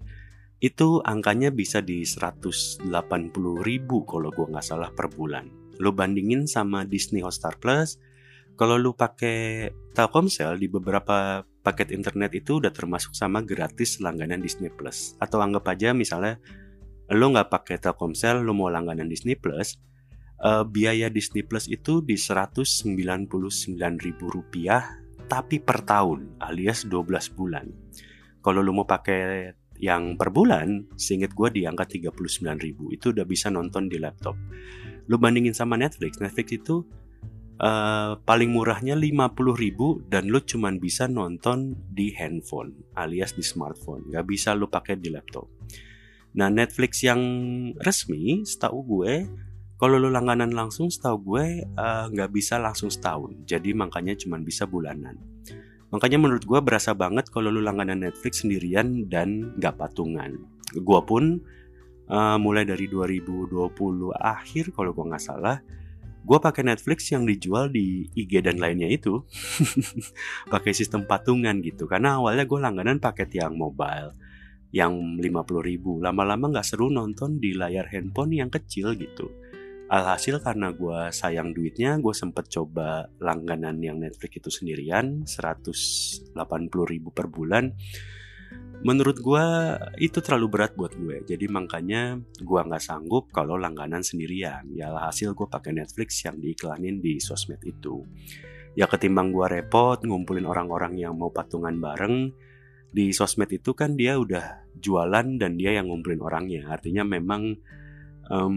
itu 0.61 1.01
angkanya 1.01 1.49
bisa 1.49 1.81
di 1.81 2.05
180 2.05 2.85
ribu 3.65 4.05
kalau 4.05 4.29
gue 4.29 4.45
nggak 4.45 4.61
salah 4.61 4.93
per 4.93 5.09
bulan. 5.09 5.49
Lo 5.81 5.89
bandingin 5.89 6.45
sama 6.45 6.85
Disney 6.85 7.25
Hotstar 7.25 7.57
Plus, 7.57 7.97
kalau 8.53 8.77
lo 8.77 8.93
pakai 8.93 9.73
Telkomsel 9.97 10.61
di 10.61 10.69
beberapa 10.69 11.41
paket 11.65 11.97
internet 11.97 12.37
itu 12.37 12.61
udah 12.61 12.69
termasuk 12.69 13.17
sama 13.17 13.41
gratis 13.41 13.97
langganan 13.97 14.37
Disney 14.37 14.69
Plus. 14.69 15.17
Atau 15.17 15.41
anggap 15.41 15.65
aja 15.73 15.97
misalnya 15.97 16.37
lo 17.11 17.25
nggak 17.35 17.51
pakai 17.51 17.75
Telkomsel, 17.77 18.43
lo 18.43 18.55
mau 18.55 18.71
langganan 18.71 19.11
Disney 19.11 19.35
Plus, 19.35 19.75
uh, 20.43 20.63
biaya 20.63 21.11
Disney 21.11 21.43
Plus 21.43 21.67
itu 21.67 21.99
di 21.99 22.15
ribu 23.99 24.31
rupiah 24.31 25.01
tapi 25.31 25.63
per 25.63 25.83
tahun 25.87 26.43
alias 26.43 26.91
12 26.91 27.37
bulan. 27.39 27.67
Kalau 28.43 28.59
lo 28.59 28.75
mau 28.75 28.83
pakai 28.83 29.53
yang 29.79 30.19
per 30.19 30.29
bulan, 30.29 30.91
seinget 30.99 31.31
gue 31.33 31.49
di 31.55 31.63
angka 31.63 31.87
ribu 32.59 32.91
itu 32.91 33.15
udah 33.15 33.23
bisa 33.23 33.47
nonton 33.47 33.87
di 33.87 33.97
laptop. 33.97 34.35
Lo 35.07 35.15
bandingin 35.17 35.55
sama 35.55 35.79
Netflix, 35.79 36.19
Netflix 36.19 36.51
itu 36.53 36.83
uh, 37.63 38.19
paling 38.21 38.51
murahnya 38.51 38.93
ribu 39.55 40.03
dan 40.05 40.29
lo 40.29 40.43
cuman 40.43 40.77
bisa 40.77 41.07
nonton 41.09 41.79
di 41.89 42.11
handphone 42.13 42.75
alias 42.99 43.33
di 43.33 43.41
smartphone, 43.45 44.11
nggak 44.11 44.25
bisa 44.27 44.53
lo 44.53 44.67
pakai 44.67 44.99
di 44.99 45.09
laptop. 45.09 45.47
Nah 46.31 46.47
Netflix 46.47 47.03
yang 47.03 47.19
resmi, 47.83 48.47
setahu 48.47 48.79
gue, 48.87 49.27
kalau 49.75 49.97
lo 49.97 50.13
langganan 50.13 50.53
langsung, 50.53 50.93
setahu 50.93 51.17
gue 51.35 51.65
eh, 51.65 52.05
nggak 52.13 52.29
uh, 52.29 52.33
bisa 52.33 52.61
langsung 52.61 52.93
setahun. 52.93 53.33
Jadi 53.49 53.73
makanya 53.73 54.13
cuma 54.13 54.37
bisa 54.37 54.69
bulanan. 54.69 55.17
Makanya 55.91 56.21
menurut 56.21 56.47
gue 56.47 56.59
berasa 56.63 56.95
banget 56.95 57.27
kalau 57.27 57.51
lo 57.51 57.59
langganan 57.59 58.05
Netflix 58.05 58.45
sendirian 58.45 59.09
dan 59.11 59.57
nggak 59.59 59.75
patungan. 59.75 60.39
Gue 60.71 61.01
pun 61.03 61.43
uh, 62.07 62.37
mulai 62.39 62.63
dari 62.63 62.87
2020 62.87 63.51
akhir 64.15 64.71
kalau 64.71 64.95
gue 64.95 65.05
nggak 65.11 65.19
salah, 65.19 65.59
gue 66.21 66.37
pakai 66.37 66.61
Netflix 66.61 67.09
yang 67.09 67.25
dijual 67.25 67.73
di 67.73 68.05
IG 68.13 68.45
dan 68.45 68.61
lainnya 68.61 68.87
itu 68.87 69.25
pakai 70.53 70.71
sistem 70.71 71.09
patungan 71.09 71.57
gitu 71.65 71.89
karena 71.89 72.21
awalnya 72.21 72.45
gue 72.45 72.59
langganan 72.61 73.01
paket 73.01 73.41
yang 73.41 73.57
mobile 73.57 74.13
yang 74.71 75.19
50 75.19 75.61
ribu. 75.61 75.99
Lama-lama 75.99 76.51
nggak 76.51 76.67
seru 76.67 76.87
nonton 76.87 77.37
di 77.37 77.51
layar 77.55 77.91
handphone 77.91 78.39
yang 78.39 78.47
kecil 78.47 78.95
gitu. 78.95 79.27
Alhasil 79.91 80.39
karena 80.39 80.71
gue 80.71 81.11
sayang 81.11 81.51
duitnya 81.51 81.99
gue 81.99 82.15
sempet 82.15 82.47
coba 82.47 83.11
langganan 83.19 83.75
yang 83.83 83.99
Netflix 83.99 84.39
itu 84.39 84.49
sendirian 84.49 85.27
180 85.27 86.31
ribu 86.87 87.11
per 87.11 87.27
bulan. 87.27 87.75
Menurut 88.87 89.19
gue 89.19 89.45
itu 89.99 90.23
terlalu 90.23 90.47
berat 90.47 90.79
buat 90.79 90.95
gue. 90.95 91.27
Jadi 91.27 91.45
makanya 91.51 92.17
gue 92.39 92.59
nggak 92.63 92.79
sanggup 92.79 93.35
kalau 93.35 93.59
langganan 93.59 93.99
sendirian. 93.99 94.63
Ya 94.71 94.95
alhasil 94.95 95.35
gue 95.35 95.47
pakai 95.51 95.75
Netflix 95.75 96.23
yang 96.23 96.39
diiklanin 96.39 97.03
di 97.03 97.19
sosmed 97.19 97.59
itu. 97.67 98.07
Ya 98.79 98.87
ketimbang 98.87 99.35
gue 99.35 99.43
repot 99.43 99.99
ngumpulin 99.99 100.47
orang-orang 100.47 100.95
yang 100.95 101.19
mau 101.19 101.35
patungan 101.35 101.75
bareng 101.83 102.31
di 102.91 103.15
sosmed 103.15 103.47
itu 103.51 103.71
kan 103.71 103.95
dia 103.95 104.19
udah 104.19 104.67
jualan 104.75 105.39
dan 105.39 105.55
dia 105.55 105.79
yang 105.79 105.87
ngumpulin 105.87 106.19
orangnya. 106.19 106.67
Artinya 106.67 107.07
memang 107.07 107.55
um, 108.27 108.55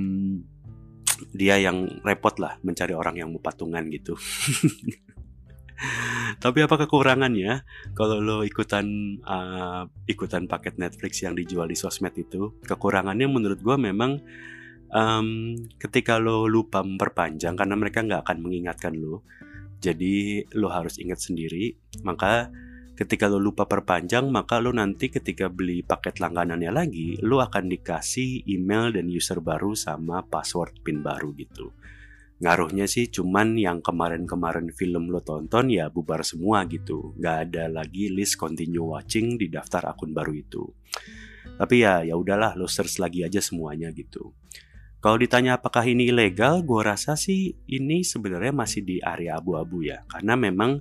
dia 1.30 1.62
yang 1.62 2.02
repot 2.02 2.34
lah 2.42 2.58
mencari 2.66 2.92
orang 2.92 3.22
yang 3.22 3.30
mau 3.30 3.38
patungan 3.38 3.86
gitu. 3.90 4.18
Tapi 6.42 6.58
apa 6.62 6.86
kekurangannya? 6.86 7.62
Kalau 7.94 8.22
lo 8.22 8.42
ikutan 8.42 9.18
uh, 9.22 9.86
ikutan 10.06 10.50
paket 10.50 10.78
Netflix 10.78 11.22
yang 11.22 11.34
dijual 11.34 11.70
di 11.70 11.78
sosmed 11.78 12.14
itu 12.18 12.58
kekurangannya 12.62 13.26
menurut 13.26 13.62
gue 13.62 13.76
memang 13.78 14.18
um, 14.90 15.54
ketika 15.78 16.18
lo 16.18 16.46
lupa 16.46 16.82
memperpanjang 16.82 17.58
karena 17.58 17.74
mereka 17.74 18.06
nggak 18.06 18.22
akan 18.26 18.38
mengingatkan 18.42 18.94
lo 18.98 19.26
jadi 19.84 20.48
lo 20.56 20.72
harus 20.72 20.96
ingat 20.96 21.20
sendiri. 21.20 21.76
Maka 22.00 22.48
ketika 22.94 23.26
lo 23.26 23.42
lupa 23.42 23.66
perpanjang 23.66 24.30
maka 24.30 24.62
lo 24.62 24.70
nanti 24.70 25.10
ketika 25.10 25.50
beli 25.50 25.82
paket 25.82 26.22
langganannya 26.22 26.70
lagi 26.70 27.18
lo 27.26 27.42
akan 27.42 27.66
dikasih 27.66 28.46
email 28.46 28.94
dan 28.94 29.10
user 29.10 29.42
baru 29.42 29.74
sama 29.74 30.22
password 30.22 30.78
pin 30.86 31.02
baru 31.02 31.34
gitu. 31.34 31.74
Ngaruhnya 32.42 32.90
sih 32.90 33.10
cuman 33.10 33.54
yang 33.58 33.78
kemarin-kemarin 33.78 34.70
film 34.74 35.10
lo 35.10 35.22
tonton 35.22 35.70
ya 35.70 35.90
bubar 35.90 36.26
semua 36.26 36.66
gitu. 36.66 37.14
Nggak 37.18 37.36
ada 37.50 37.64
lagi 37.70 38.10
list 38.10 38.38
continue 38.38 38.82
watching 38.82 39.38
di 39.38 39.46
daftar 39.50 39.94
akun 39.94 40.10
baru 40.10 40.34
itu. 40.34 40.62
Tapi 41.54 41.86
ya 41.86 42.02
ya 42.02 42.18
udahlah 42.18 42.58
lo 42.58 42.66
search 42.66 42.98
lagi 42.98 43.22
aja 43.22 43.38
semuanya 43.38 43.94
gitu. 43.94 44.34
Kalau 44.98 45.20
ditanya 45.20 45.60
apakah 45.60 45.84
ini 45.84 46.08
ilegal, 46.08 46.64
gue 46.64 46.80
rasa 46.80 47.12
sih 47.12 47.52
ini 47.68 48.00
sebenarnya 48.00 48.56
masih 48.56 48.88
di 48.88 48.96
area 49.04 49.36
abu-abu 49.36 49.84
ya. 49.84 50.00
Karena 50.08 50.32
memang 50.32 50.80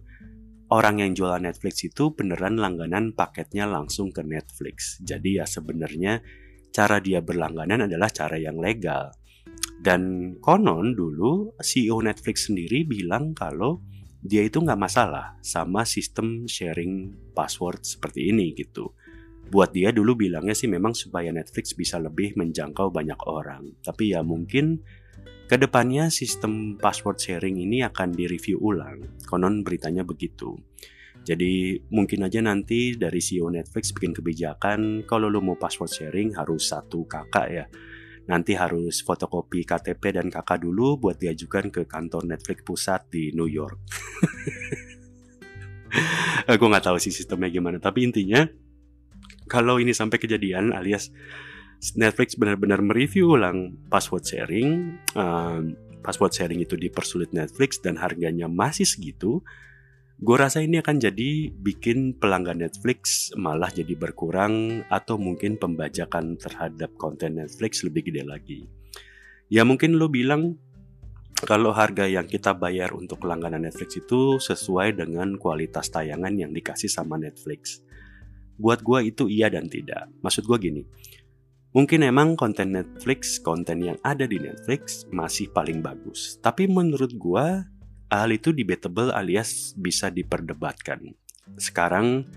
orang 0.74 1.06
yang 1.06 1.13
jualan 1.13 1.46
Netflix 1.46 1.86
itu 1.86 2.18
beneran 2.18 2.58
langganan 2.58 3.13
paketnya 3.13 3.70
langsung 3.70 4.10
ke 4.10 4.25
Netflix. 4.25 4.98
Jadi 5.06 5.38
ya 5.38 5.46
sebenarnya 5.46 6.25
cara 6.74 6.98
dia 6.98 7.22
berlangganan 7.22 7.86
adalah 7.86 8.10
cara 8.10 8.42
yang 8.42 8.58
legal. 8.58 9.13
Dan 9.77 10.34
konon 10.42 10.98
dulu 10.98 11.53
CEO 11.62 12.01
Netflix 12.01 12.50
sendiri 12.50 12.89
bilang 12.89 13.38
kalau 13.38 13.86
dia 14.24 14.42
itu 14.42 14.58
nggak 14.58 14.80
masalah 14.82 15.38
sama 15.46 15.86
sistem 15.86 16.50
sharing 16.50 17.13
password 17.36 17.84
seperti 17.86 18.32
ini 18.34 18.56
gitu 18.56 18.96
buat 19.53 19.70
dia 19.70 19.94
dulu 19.94 20.18
bilangnya 20.18 20.58
sih 20.58 20.65
memang 20.65 20.98
supaya 20.98 21.30
Netflix 21.30 21.77
bisa 21.77 22.01
lebih 22.01 22.34
menjangkau 22.34 22.89
banyak 22.89 23.20
orang. 23.30 23.75
Tapi 23.86 24.18
ya 24.18 24.25
mungkin 24.25 24.82
ke 25.44 25.56
depannya 25.60 26.08
sistem 26.08 26.80
password 26.80 27.20
sharing 27.20 27.60
ini 27.60 27.84
akan 27.84 28.16
direview 28.16 28.58
ulang. 28.64 29.20
Konon 29.28 29.62
beritanya 29.62 30.08
begitu. 30.08 30.56
Jadi 31.24 31.80
mungkin 31.88 32.28
aja 32.28 32.44
nanti 32.44 33.00
dari 33.00 33.24
CEO 33.24 33.48
Netflix 33.48 33.96
bikin 33.96 34.12
kebijakan 34.12 35.08
kalau 35.08 35.32
lo 35.32 35.40
mau 35.40 35.56
password 35.56 35.92
sharing 35.92 36.36
harus 36.36 36.68
satu 36.68 37.08
kakak 37.08 37.48
ya. 37.48 37.66
Nanti 38.28 38.56
harus 38.56 39.04
fotokopi 39.04 39.68
KTP 39.68 40.16
dan 40.16 40.32
kakak 40.32 40.64
dulu 40.64 41.00
buat 41.00 41.20
diajukan 41.20 41.72
ke 41.72 41.88
kantor 41.88 42.28
Netflix 42.28 42.64
pusat 42.64 43.08
di 43.12 43.32
New 43.36 43.48
York. 43.48 43.80
Gue 46.60 46.68
nggak 46.68 46.86
tahu 46.92 47.00
sih 47.00 47.12
sistemnya 47.12 47.48
gimana, 47.48 47.80
tapi 47.80 48.04
intinya 48.04 48.44
kalau 49.48 49.80
ini 49.80 49.96
sampai 49.96 50.20
kejadian 50.20 50.76
alias 50.76 51.12
Netflix 52.00 52.40
benar-benar 52.40 52.80
mereview 52.80 53.36
ulang 53.36 53.75
password 53.92 54.24
sharing, 54.24 54.96
um, 55.20 55.75
password 56.00 56.32
sharing 56.32 56.63
itu 56.63 56.80
dipersulit 56.80 57.36
Netflix 57.36 57.84
dan 57.84 58.00
harganya 58.00 58.48
masih 58.48 58.88
segitu, 58.88 59.44
gue 60.24 60.36
rasa 60.40 60.63
ini 60.63 60.80
akan 60.80 61.04
jadi 61.04 61.52
bikin 61.52 62.16
pelanggan 62.16 62.63
Netflix 62.63 63.36
malah 63.36 63.68
jadi 63.68 63.92
berkurang 64.00 64.88
atau 64.88 65.20
mungkin 65.20 65.60
pembajakan 65.60 66.40
terhadap 66.40 66.96
konten 66.96 67.36
Netflix 67.44 67.84
lebih 67.84 68.08
gede 68.08 68.24
lagi. 68.24 68.63
Ya 69.52 69.68
mungkin 69.68 70.00
lo 70.00 70.08
bilang 70.08 70.56
kalau 71.44 71.75
harga 71.75 72.08
yang 72.08 72.24
kita 72.24 72.56
bayar 72.56 72.96
untuk 72.96 73.28
langganan 73.28 73.68
Netflix 73.68 74.00
itu 74.00 74.40
sesuai 74.40 74.96
dengan 74.96 75.36
kualitas 75.36 75.92
tayangan 75.92 76.32
yang 76.40 76.56
dikasih 76.56 76.88
sama 76.88 77.20
Netflix. 77.20 77.84
Buat 78.56 78.80
gue 78.80 79.12
itu 79.12 79.28
iya 79.28 79.52
dan 79.52 79.68
tidak. 79.68 80.08
Maksud 80.24 80.48
gue 80.48 80.58
gini, 80.62 80.82
mungkin 81.74 82.06
emang 82.06 82.38
konten 82.38 82.77
Netflix, 82.77 83.42
konten 83.42 83.82
yang 83.82 83.98
ada 84.06 84.30
di 84.30 84.38
Netflix 84.38 85.10
masih 85.10 85.50
paling 85.50 85.82
bagus. 85.82 86.38
Tapi 86.39 86.70
menurut 86.70 87.12
gue, 87.18 87.46
hal 88.13 88.29
itu 88.29 88.53
debatable 88.53 89.09
alias 89.09 89.74
bisa 89.74 90.14
diperdebatkan. 90.14 91.18
Sekarang, 91.57 92.29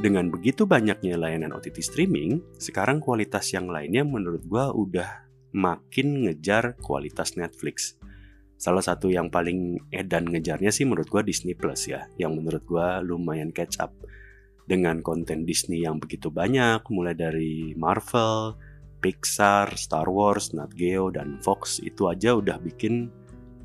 dengan 0.00 0.32
begitu 0.32 0.64
banyaknya 0.64 1.18
layanan 1.18 1.52
OTT 1.52 1.82
streaming, 1.82 2.40
sekarang 2.56 3.02
kualitas 3.02 3.52
yang 3.52 3.68
lainnya 3.68 4.06
menurut 4.06 4.46
gue 4.46 4.64
udah 4.64 5.28
makin 5.52 6.24
ngejar 6.24 6.78
kualitas 6.80 7.34
Netflix. 7.34 7.98
Salah 8.60 8.84
satu 8.84 9.10
yang 9.10 9.32
paling 9.32 9.90
edan 9.90 10.30
ngejarnya 10.30 10.70
sih 10.70 10.86
menurut 10.86 11.10
gue 11.10 11.22
Disney 11.26 11.56
Plus 11.58 11.90
ya, 11.90 12.06
yang 12.16 12.38
menurut 12.38 12.62
gue 12.64 12.88
lumayan 13.02 13.50
catch 13.50 13.80
up 13.82 13.92
dengan 14.70 15.02
konten 15.02 15.42
Disney 15.42 15.82
yang 15.82 15.98
begitu 15.98 16.30
banyak, 16.30 16.86
mulai 16.94 17.18
dari 17.18 17.74
Marvel, 17.74 18.54
Pixar, 19.02 19.74
Star 19.74 20.06
Wars, 20.06 20.54
Nat 20.54 20.70
Geo, 20.78 21.10
dan 21.10 21.42
Fox 21.42 21.82
itu 21.82 22.06
aja 22.06 22.38
udah 22.38 22.62
bikin 22.62 23.10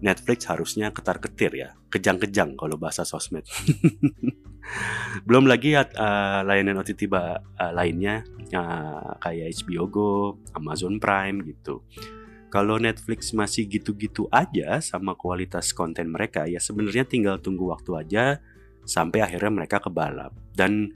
Netflix 0.02 0.50
harusnya 0.50 0.90
ketar-ketir 0.90 1.54
ya, 1.54 1.70
kejang-kejang 1.94 2.58
kalau 2.58 2.82
bahasa 2.82 3.06
sosmed. 3.06 3.46
Belum 5.30 5.46
lagi 5.46 5.78
uh, 5.78 6.42
layanan 6.42 6.82
OTT 6.82 7.06
uh, 7.06 7.38
lainnya 7.70 8.26
uh, 8.58 9.14
kayak 9.22 9.54
HBO 9.62 9.86
Go, 9.86 10.14
Amazon 10.58 10.98
Prime 10.98 11.46
gitu. 11.46 11.86
Kalau 12.50 12.82
Netflix 12.82 13.30
masih 13.36 13.70
gitu-gitu 13.70 14.26
aja 14.34 14.82
sama 14.82 15.14
kualitas 15.14 15.70
konten 15.70 16.10
mereka 16.10 16.48
ya 16.50 16.58
sebenarnya 16.58 17.06
tinggal 17.06 17.36
tunggu 17.38 17.68
waktu 17.70 17.92
aja 17.94 18.40
sampai 18.86 19.26
akhirnya 19.26 19.52
mereka 19.52 19.82
kebalap. 19.82 20.32
Dan 20.54 20.94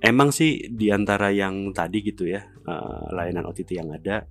emang 0.00 0.32
sih 0.32 0.70
di 0.70 0.88
antara 0.94 1.34
yang 1.34 1.74
tadi 1.74 2.00
gitu 2.04 2.28
ya 2.28 2.44
uh, 2.66 3.10
layanan 3.12 3.48
OTT 3.48 3.76
yang 3.78 3.90
ada 3.92 4.24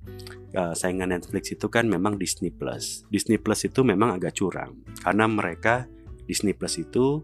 uh, 0.56 0.74
saingan 0.74 1.12
Netflix 1.12 1.52
itu 1.54 1.68
kan 1.68 1.88
memang 1.88 2.16
Disney 2.16 2.50
Plus. 2.50 3.04
Disney 3.10 3.38
Plus 3.38 3.68
itu 3.68 3.82
memang 3.84 4.16
agak 4.16 4.38
curang 4.38 4.80
karena 5.04 5.26
mereka 5.28 5.86
Disney 6.26 6.56
Plus 6.56 6.82
itu 6.82 7.22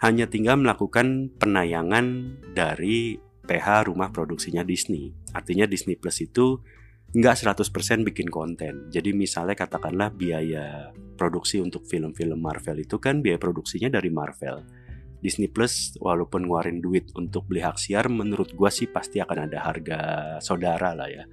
hanya 0.00 0.28
tinggal 0.28 0.60
melakukan 0.60 1.32
penayangan 1.40 2.36
dari 2.52 3.16
PH 3.46 3.88
rumah 3.88 4.10
produksinya 4.10 4.66
Disney. 4.66 5.14
Artinya 5.32 5.64
Disney 5.64 5.96
Plus 5.96 6.20
itu 6.20 6.60
nggak 7.16 7.36
100% 7.48 8.04
bikin 8.12 8.28
konten. 8.28 8.92
Jadi 8.92 9.16
misalnya 9.16 9.56
katakanlah 9.56 10.12
biaya 10.12 10.92
produksi 11.16 11.64
untuk 11.64 11.88
film-film 11.88 12.36
Marvel 12.36 12.84
itu 12.84 13.00
kan 13.00 13.24
biaya 13.24 13.40
produksinya 13.40 13.88
dari 13.88 14.12
Marvel. 14.12 14.60
Disney 15.24 15.48
Plus 15.48 15.96
walaupun 15.96 16.44
ngeluarin 16.44 16.84
duit 16.84 17.08
untuk 17.16 17.48
beli 17.48 17.64
hak 17.64 17.80
siar 17.80 18.12
menurut 18.12 18.52
gua 18.52 18.68
sih 18.68 18.92
pasti 18.92 19.16
akan 19.16 19.48
ada 19.48 19.58
harga 19.64 19.98
saudara 20.44 20.92
lah 20.92 21.08
ya. 21.08 21.24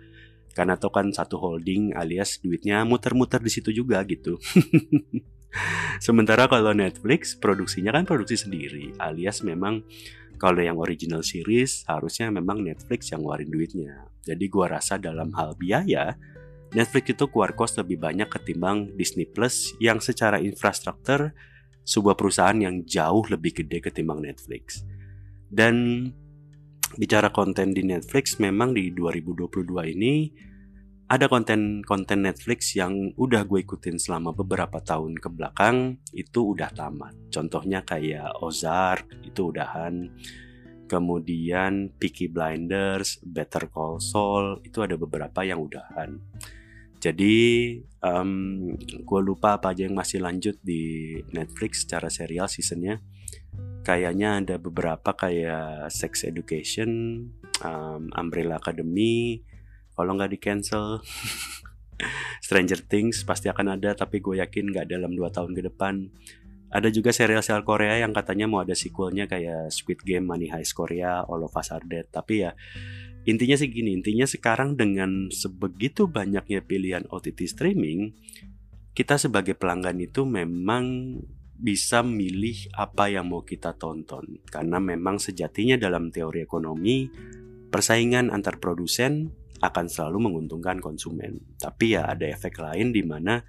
Karena 0.56 0.80
itu 0.80 0.88
kan 0.88 1.12
satu 1.12 1.36
holding 1.36 1.92
alias 2.00 2.40
duitnya 2.40 2.88
muter-muter 2.88 3.44
di 3.44 3.52
situ 3.52 3.76
juga 3.76 4.00
gitu. 4.08 4.40
Sementara 6.06 6.48
kalau 6.48 6.72
Netflix 6.72 7.36
produksinya 7.36 7.92
kan 7.92 8.08
produksi 8.08 8.40
sendiri 8.40 8.96
alias 8.98 9.44
memang 9.44 9.84
kalau 10.44 10.60
yang 10.60 10.76
original 10.76 11.24
series 11.24 11.88
harusnya 11.88 12.28
memang 12.28 12.68
Netflix 12.68 13.16
yang 13.16 13.24
ngeluarin 13.24 13.48
duitnya. 13.48 14.12
Jadi 14.28 14.52
gua 14.52 14.76
rasa 14.76 15.00
dalam 15.00 15.32
hal 15.40 15.56
biaya, 15.56 16.20
Netflix 16.76 17.16
itu 17.16 17.32
keluar 17.32 17.56
cost 17.56 17.80
lebih 17.80 18.04
banyak 18.04 18.28
ketimbang 18.28 18.92
Disney 19.00 19.24
Plus 19.24 19.72
yang 19.80 20.04
secara 20.04 20.44
infrastruktur 20.44 21.32
sebuah 21.88 22.20
perusahaan 22.20 22.60
yang 22.60 22.84
jauh 22.84 23.24
lebih 23.32 23.64
gede 23.64 23.80
ketimbang 23.80 24.20
Netflix. 24.20 24.84
Dan 25.48 26.12
bicara 27.00 27.32
konten 27.32 27.72
di 27.72 27.88
Netflix 27.88 28.36
memang 28.36 28.76
di 28.76 28.92
2022 28.92 29.96
ini 29.96 30.28
ada 31.08 31.28
konten-konten 31.28 32.24
Netflix 32.24 32.74
yang 32.80 33.12
udah 33.20 33.44
gue 33.44 33.62
ikutin 33.62 34.00
selama 34.00 34.32
beberapa 34.32 34.80
tahun 34.80 35.20
ke 35.20 35.30
belakang 35.30 36.00
itu 36.16 36.56
udah 36.56 36.72
tamat. 36.72 37.14
Contohnya 37.28 37.84
kayak 37.84 38.40
Ozark 38.40 39.12
itu 39.22 39.52
udahan. 39.52 40.10
Kemudian 40.88 41.92
Peaky 41.96 42.30
Blinders, 42.32 43.20
Better 43.24 43.68
Call 43.68 44.00
Saul 44.00 44.62
itu 44.64 44.80
ada 44.80 44.96
beberapa 44.96 45.44
yang 45.44 45.64
udahan. 45.64 46.20
Jadi 47.04 47.36
um, 48.00 48.72
gue 48.80 49.22
lupa 49.22 49.60
apa 49.60 49.76
aja 49.76 49.84
yang 49.84 50.00
masih 50.00 50.24
lanjut 50.24 50.56
di 50.64 51.20
Netflix 51.36 51.84
secara 51.84 52.08
serial 52.08 52.48
seasonnya. 52.48 53.04
Kayaknya 53.84 54.40
ada 54.40 54.56
beberapa 54.56 55.12
kayak 55.12 55.92
Sex 55.92 56.24
Education, 56.24 57.20
um, 57.60 58.08
Umbrella 58.16 58.56
Academy, 58.56 59.44
kalau 59.94 60.18
nggak 60.18 60.32
di 60.34 60.40
cancel 60.42 61.00
Stranger 62.46 62.84
Things 62.84 63.24
pasti 63.24 63.48
akan 63.48 63.80
ada 63.80 63.96
tapi 63.96 64.20
gue 64.20 64.42
yakin 64.44 64.74
nggak 64.74 64.90
dalam 64.92 65.14
2 65.16 65.24
tahun 65.30 65.52
ke 65.56 65.62
depan. 65.74 66.10
Ada 66.74 66.90
juga 66.90 67.14
serial-serial 67.14 67.62
Korea 67.62 68.02
yang 68.02 68.18
katanya 68.18 68.50
mau 68.50 68.66
ada 68.66 68.74
sequelnya 68.74 69.30
kayak 69.30 69.70
Squid 69.70 70.02
Game, 70.02 70.26
Money 70.26 70.50
Heist 70.50 70.74
Korea, 70.74 71.22
All 71.22 71.46
of 71.46 71.54
Us 71.54 71.70
Are 71.70 71.86
Dead. 71.86 72.10
Tapi 72.10 72.42
ya 72.42 72.58
intinya 73.30 73.54
sih 73.54 73.70
gini 73.70 73.94
intinya 73.94 74.26
sekarang 74.26 74.74
dengan 74.74 75.30
sebegitu 75.30 76.10
banyaknya 76.10 76.66
pilihan 76.66 77.08
OTT 77.08 77.46
streaming 77.48 78.12
kita 78.94 79.18
sebagai 79.18 79.58
pelanggan 79.58 79.98
itu 80.02 80.22
memang 80.22 81.18
bisa 81.58 82.06
milih 82.06 82.74
apa 82.78 83.10
yang 83.10 83.30
mau 83.30 83.42
kita 83.42 83.74
tonton. 83.78 84.42
Karena 84.46 84.78
memang 84.78 85.18
sejatinya 85.18 85.78
dalam 85.78 86.14
teori 86.14 86.46
ekonomi 86.46 87.10
persaingan 87.74 88.30
antar 88.30 88.62
produsen 88.62 89.34
akan 89.64 89.88
selalu 89.88 90.28
menguntungkan 90.28 90.84
konsumen. 90.84 91.40
Tapi 91.56 91.96
ya 91.96 92.12
ada 92.12 92.28
efek 92.28 92.60
lain 92.60 92.92
di 92.92 93.00
mana 93.00 93.40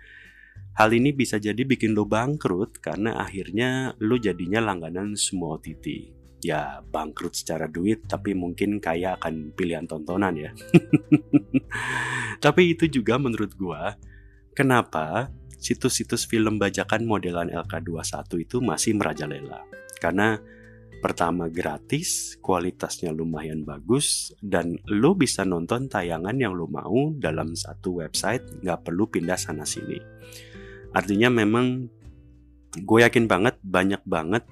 hal 0.79 0.91
ini 0.95 1.11
bisa 1.11 1.43
jadi 1.43 1.59
bikin 1.59 1.99
lo 1.99 2.07
bangkrut 2.07 2.79
karena 2.79 3.19
akhirnya 3.19 3.99
lo 3.99 4.15
jadinya 4.15 4.63
langganan 4.63 5.19
semua 5.19 5.59
OTT. 5.59 6.15
Ya 6.45 6.79
bangkrut 6.87 7.35
secara 7.35 7.67
duit 7.67 8.07
tapi 8.07 8.37
mungkin 8.37 8.79
kaya 8.79 9.19
akan 9.19 9.51
pilihan 9.59 9.91
tontonan 9.91 10.39
ya. 10.39 10.55
tapi 12.45 12.79
itu 12.79 12.87
juga 12.87 13.19
menurut 13.19 13.57
gua 13.59 13.99
kenapa 14.55 15.35
situs-situs 15.59 16.29
film 16.29 16.61
bajakan 16.61 17.09
modelan 17.09 17.49
LK21 17.51 18.29
itu 18.45 18.57
masih 18.61 18.93
merajalela. 18.95 19.65
Karena 19.99 20.37
pertama 21.05 21.53
gratis, 21.53 22.41
kualitasnya 22.41 23.13
lumayan 23.13 23.61
bagus, 23.61 24.33
dan 24.41 24.81
lo 24.89 25.13
bisa 25.13 25.45
nonton 25.45 25.85
tayangan 25.93 26.33
yang 26.41 26.57
lo 26.57 26.65
mau 26.65 27.13
dalam 27.21 27.53
satu 27.53 28.01
website, 28.01 28.65
nggak 28.65 28.89
perlu 28.89 29.05
pindah 29.13 29.37
sana 29.37 29.69
sini. 29.69 30.01
Artinya 30.97 31.29
memang 31.29 31.85
gue 32.81 32.99
yakin 33.05 33.29
banget 33.29 33.61
banyak 33.61 34.01
banget 34.09 34.49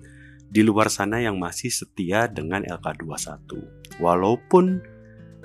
di 0.53 0.61
luar 0.61 0.93
sana 0.93 1.25
yang 1.25 1.41
masih 1.41 1.73
setia 1.73 2.29
dengan 2.29 2.61
LK21. 2.69 3.97
Walaupun 4.05 4.85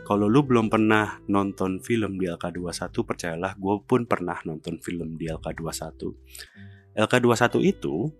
kalau 0.03 0.27
lu 0.27 0.43
belum 0.43 0.67
pernah 0.67 1.23
nonton 1.31 1.79
film 1.79 2.19
di 2.19 2.27
LK21, 2.27 2.91
percayalah 3.07 3.55
gue 3.55 3.75
pun 3.87 4.03
pernah 4.03 4.43
nonton 4.43 4.75
film 4.83 5.15
di 5.15 5.31
LK21. 5.31 6.03
LK21 6.99 7.55
itu 7.63 8.11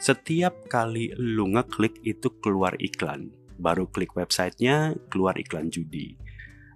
setiap 0.00 0.68
kali 0.72 1.12
lu 1.16 1.52
ngeklik 1.52 2.00
itu 2.04 2.32
keluar 2.40 2.72
iklan. 2.80 3.32
Baru 3.60 3.84
klik 3.92 4.16
websitenya, 4.16 4.96
keluar 5.12 5.36
iklan 5.36 5.68
judi. 5.68 6.16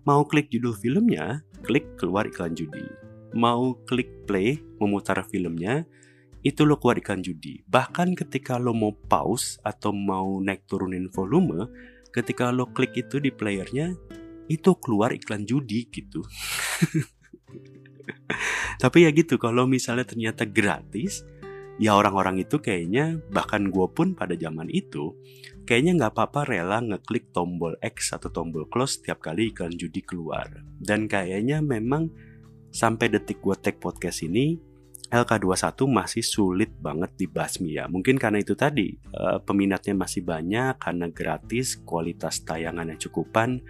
Mau 0.05 0.29
klik 0.29 0.53
judul 0.53 0.77
filmnya, 0.77 1.41
klik 1.65 1.97
keluar 1.97 2.29
iklan 2.29 2.53
judi. 2.53 2.85
Mau 3.33 3.81
klik 3.89 4.29
play, 4.29 4.61
memutar 4.77 5.25
filmnya, 5.33 5.89
itu 6.45 6.69
lo 6.69 6.77
keluar 6.77 7.01
iklan 7.01 7.25
judi. 7.25 7.65
Bahkan 7.65 8.13
ketika 8.13 8.61
lo 8.61 8.77
mau 8.77 8.93
pause 8.93 9.57
atau 9.65 9.97
mau 9.97 10.37
naik 10.45 10.69
turunin 10.69 11.09
volume, 11.09 11.73
ketika 12.13 12.53
lo 12.53 12.69
klik 12.77 12.93
itu 13.01 13.17
di 13.17 13.33
playernya, 13.33 13.97
itu 14.53 14.77
keluar 14.77 15.17
iklan 15.17 15.49
judi 15.49 15.89
gitu. 15.89 16.21
Tapi 18.83 19.09
ya 19.09 19.11
gitu, 19.17 19.41
kalau 19.41 19.65
misalnya 19.65 20.05
ternyata 20.05 20.45
gratis, 20.45 21.25
ya 21.83 21.99
orang-orang 21.99 22.43
itu 22.43 22.63
kayaknya 22.63 23.19
bahkan 23.35 23.67
gue 23.67 23.87
pun 23.91 24.15
pada 24.15 24.39
zaman 24.39 24.71
itu 24.71 25.15
kayaknya 25.65 25.99
nggak 25.99 26.13
apa-apa 26.15 26.41
rela 26.47 26.79
ngeklik 26.79 27.33
tombol 27.33 27.75
X 27.81 28.15
atau 28.15 28.29
tombol 28.31 28.69
close 28.69 29.01
setiap 29.01 29.25
kali 29.25 29.51
iklan 29.51 29.75
judi 29.75 30.05
keluar. 30.05 30.47
Dan 30.77 31.09
kayaknya 31.09 31.65
memang 31.65 32.13
sampai 32.71 33.11
detik 33.11 33.41
gue 33.41 33.57
take 33.59 33.81
podcast 33.81 34.23
ini 34.23 34.61
LK21 35.15 35.79
masih 35.87 36.25
sulit 36.25 36.71
banget 36.79 37.15
dibasmi 37.17 37.79
ya. 37.79 37.87
Mungkin 37.87 38.19
karena 38.19 38.43
itu 38.43 38.59
tadi 38.59 38.99
uh, 39.15 39.39
peminatnya 39.41 39.95
masih 39.95 40.27
banyak 40.27 40.75
karena 40.81 41.07
gratis 41.11 41.81
kualitas 41.83 42.43
tayangannya 42.45 42.99
cukupan. 42.99 43.63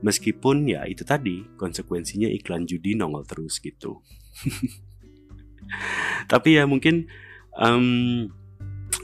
Meskipun 0.00 0.64
ya 0.64 0.88
itu 0.88 1.04
tadi 1.04 1.44
konsekuensinya 1.60 2.26
iklan 2.32 2.64
judi 2.64 2.96
nongol 2.96 3.28
terus 3.28 3.60
gitu. 3.60 4.00
Tapi 6.32 6.56
ya 6.56 6.64
mungkin 6.64 7.06
um, 7.58 8.28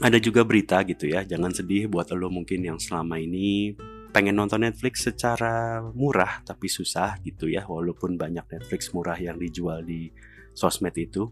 ada 0.03 0.21
juga 0.21 0.45
berita 0.45 0.83
gitu 0.85 1.09
ya 1.09 1.25
jangan 1.25 1.49
sedih 1.49 1.89
buat 1.89 2.13
lo 2.13 2.29
mungkin 2.29 2.61
yang 2.61 2.77
selama 2.77 3.17
ini 3.17 3.73
pengen 4.17 4.33
nonton 4.39 4.65
Netflix 4.65 5.05
secara 5.05 5.83
murah 5.93 6.41
tapi 6.41 6.65
susah 6.65 7.21
gitu 7.21 7.49
ya 7.51 7.65
walaupun 7.69 8.17
banyak 8.17 8.45
Netflix 8.49 8.89
murah 8.89 9.17
yang 9.17 9.37
dijual 9.37 9.85
di 9.85 10.09
sosmed 10.57 10.97
itu. 10.97 11.29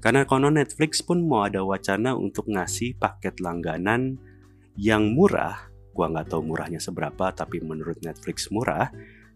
Karena 0.00 0.24
konon 0.24 0.56
Netflix 0.56 1.04
pun 1.04 1.20
mau 1.24 1.44
ada 1.44 1.60
wacana 1.60 2.16
untuk 2.16 2.48
ngasih 2.48 2.96
paket 2.96 3.44
langganan 3.44 4.16
yang 4.76 5.12
murah. 5.12 5.68
Gua 5.92 6.08
nggak 6.08 6.32
tahu 6.32 6.48
murahnya 6.48 6.80
seberapa 6.80 7.28
tapi 7.36 7.60
menurut 7.60 8.00
Netflix 8.00 8.48
murah 8.48 8.88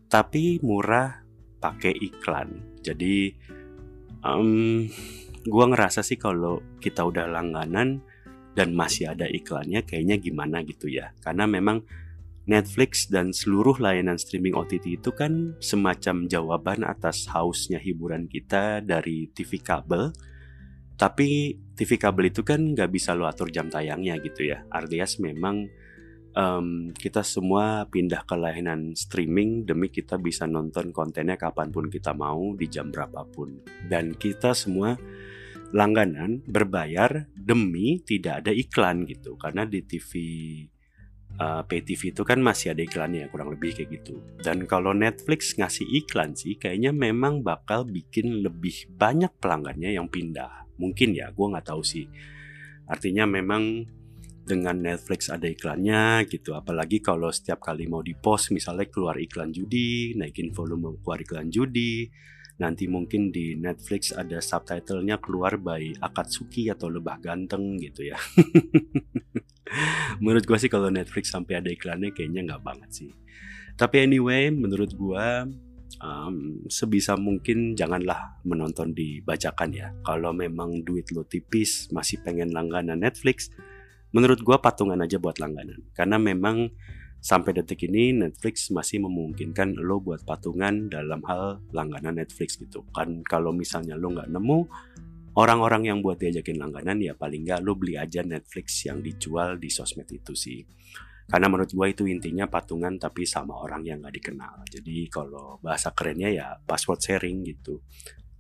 tapi 0.08 0.56
murah 0.64 1.20
pakai 1.60 1.92
iklan. 1.92 2.80
Jadi 2.80 3.36
um, 4.24 4.88
gue 5.48 5.64
ngerasa 5.72 6.04
sih 6.04 6.20
kalau 6.20 6.60
kita 6.78 7.02
udah 7.02 7.26
langganan 7.26 8.04
dan 8.52 8.74
masih 8.74 9.10
ada 9.12 9.26
iklannya 9.26 9.82
kayaknya 9.82 10.20
gimana 10.20 10.62
gitu 10.62 10.90
ya. 10.90 11.14
Karena 11.24 11.48
memang 11.48 11.82
Netflix 12.48 13.12
dan 13.12 13.36
seluruh 13.36 13.76
layanan 13.76 14.16
streaming 14.16 14.56
OTT 14.56 14.98
itu 14.98 15.12
kan 15.12 15.52
semacam 15.60 16.24
jawaban 16.24 16.80
atas 16.80 17.28
hausnya 17.28 17.76
hiburan 17.76 18.24
kita 18.24 18.80
dari 18.80 19.28
TV 19.36 19.60
kabel. 19.60 20.16
Tapi 20.96 21.54
TV 21.76 22.00
kabel 22.00 22.32
itu 22.32 22.42
kan 22.42 22.74
nggak 22.74 22.88
bisa 22.88 23.12
lo 23.12 23.28
atur 23.28 23.52
jam 23.52 23.68
tayangnya 23.68 24.16
gitu 24.24 24.48
ya. 24.48 24.64
Artinya 24.72 25.06
memang 25.28 25.68
um, 26.34 26.90
kita 26.96 27.20
semua 27.20 27.84
pindah 27.86 28.24
ke 28.24 28.34
layanan 28.34 28.96
streaming 28.96 29.68
demi 29.68 29.92
kita 29.92 30.16
bisa 30.16 30.48
nonton 30.48 30.90
kontennya 30.90 31.36
kapan 31.36 31.68
pun 31.68 31.92
kita 31.92 32.16
mau 32.16 32.56
di 32.56 32.66
jam 32.66 32.88
berapapun. 32.88 33.60
Dan 33.86 34.16
kita 34.16 34.56
semua 34.56 34.96
langganan 35.72 36.40
berbayar 36.48 37.28
demi 37.34 38.00
tidak 38.04 38.44
ada 38.44 38.52
iklan 38.52 39.04
gitu. 39.04 39.36
Karena 39.36 39.68
di 39.68 39.84
TV 39.84 40.12
uh, 41.36 41.62
pay 41.64 41.84
TV 41.84 42.12
itu 42.12 42.22
kan 42.24 42.40
masih 42.40 42.72
ada 42.72 42.82
iklannya 42.82 43.28
kurang 43.28 43.52
lebih 43.52 43.76
kayak 43.76 44.00
gitu. 44.00 44.20
Dan 44.40 44.64
kalau 44.64 44.96
Netflix 44.96 45.54
ngasih 45.56 45.86
iklan 46.04 46.32
sih 46.34 46.56
kayaknya 46.56 46.90
memang 46.90 47.44
bakal 47.44 47.84
bikin 47.84 48.40
lebih 48.40 48.88
banyak 48.96 49.32
pelanggannya 49.38 49.94
yang 49.94 50.08
pindah. 50.08 50.68
Mungkin 50.80 51.14
ya 51.14 51.30
gue 51.30 51.46
nggak 51.46 51.66
tahu 51.68 51.82
sih. 51.84 52.06
Artinya 52.88 53.28
memang 53.28 53.84
dengan 54.48 54.80
Netflix 54.80 55.28
ada 55.28 55.44
iklannya 55.44 56.24
gitu 56.24 56.56
apalagi 56.56 57.04
kalau 57.04 57.28
setiap 57.28 57.60
kali 57.60 57.84
mau 57.84 58.00
di 58.00 58.16
post 58.16 58.48
misalnya 58.56 58.88
keluar 58.88 59.20
iklan 59.20 59.52
judi 59.52 60.16
naikin 60.16 60.56
volume 60.56 60.96
keluar 61.04 61.20
iklan 61.20 61.52
judi 61.52 62.08
nanti 62.58 62.90
mungkin 62.90 63.30
di 63.30 63.54
Netflix 63.54 64.10
ada 64.10 64.42
subtitlenya 64.42 65.22
keluar 65.22 65.58
by 65.58 66.02
Akatsuki 66.02 66.70
atau 66.70 66.90
Lebah 66.90 67.22
Ganteng 67.22 67.78
gitu 67.78 68.06
ya. 68.06 68.18
menurut 70.22 70.44
gue 70.44 70.58
sih 70.58 70.72
kalau 70.72 70.88
Netflix 70.88 71.30
sampai 71.30 71.60
ada 71.60 71.70
iklannya 71.70 72.10
kayaknya 72.10 72.54
nggak 72.54 72.62
banget 72.64 72.90
sih. 72.90 73.10
Tapi 73.78 74.02
anyway, 74.02 74.50
menurut 74.50 74.90
gue 74.90 75.26
um, 76.02 76.34
sebisa 76.66 77.14
mungkin 77.14 77.78
janganlah 77.78 78.42
menonton 78.42 78.90
di 78.90 79.22
bajakan 79.22 79.70
ya. 79.70 79.94
Kalau 80.02 80.34
memang 80.34 80.82
duit 80.82 81.06
lo 81.14 81.22
tipis, 81.22 81.86
masih 81.94 82.18
pengen 82.26 82.50
langganan 82.50 82.98
Netflix, 82.98 83.54
menurut 84.10 84.42
gue 84.42 84.56
patungan 84.58 84.98
aja 84.98 85.22
buat 85.22 85.38
langganan. 85.38 85.78
Karena 85.94 86.18
memang 86.18 86.74
sampai 87.18 87.50
detik 87.58 87.86
ini 87.90 88.14
Netflix 88.14 88.70
masih 88.70 89.02
memungkinkan 89.02 89.74
lo 89.78 89.98
buat 89.98 90.22
patungan 90.22 90.86
dalam 90.86 91.20
hal 91.26 91.62
langganan 91.74 92.18
Netflix 92.22 92.56
gitu. 92.56 92.86
Kan 92.94 93.26
kalau 93.26 93.50
misalnya 93.50 93.98
lo 93.98 94.14
nggak 94.14 94.30
nemu 94.30 94.58
orang-orang 95.38 95.90
yang 95.90 95.98
buat 96.02 96.18
diajakin 96.18 96.58
langganan 96.58 96.98
ya 97.02 97.14
paling 97.14 97.46
nggak 97.46 97.60
lo 97.62 97.74
beli 97.78 97.98
aja 97.98 98.22
Netflix 98.22 98.86
yang 98.86 99.02
dijual 99.02 99.58
di 99.58 99.70
sosmed 99.70 100.08
itu 100.10 100.34
sih. 100.34 100.62
Karena 101.28 101.52
menurut 101.52 101.68
gue 101.68 101.86
itu 101.92 102.08
intinya 102.08 102.48
patungan 102.48 102.96
tapi 102.96 103.28
sama 103.28 103.52
orang 103.60 103.84
yang 103.84 104.00
nggak 104.00 104.16
dikenal. 104.16 104.64
Jadi 104.64 105.12
kalau 105.12 105.60
bahasa 105.60 105.92
kerennya 105.92 106.32
ya 106.32 106.46
password 106.56 107.04
sharing 107.04 107.44
gitu 107.44 107.84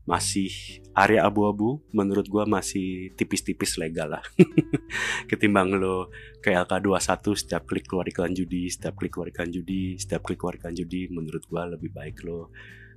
masih 0.08 0.80
area 0.96 1.28
abu-abu 1.28 1.84
menurut 1.92 2.24
gue 2.24 2.44
masih 2.48 3.12
tipis-tipis 3.12 3.76
legal 3.76 4.16
lah. 4.16 4.24
Ketimbang 5.30 5.76
lo 5.76 6.08
ke 6.40 6.56
LK21 6.56 7.36
setiap 7.36 7.68
klik 7.68 7.84
keluar 7.84 8.08
iklan 8.08 8.32
judi 8.32 8.72
setiap 8.72 8.96
klik 8.96 9.12
keluar 9.12 9.28
iklan 9.28 9.52
judi 9.52 10.00
setiap 10.00 10.24
klik 10.24 10.40
keluar 10.40 10.56
iklan 10.56 10.72
judi 10.72 11.12
menurut 11.12 11.44
gue 11.44 11.62
lebih 11.76 11.92
baik 11.92 12.24
lo 12.24 12.48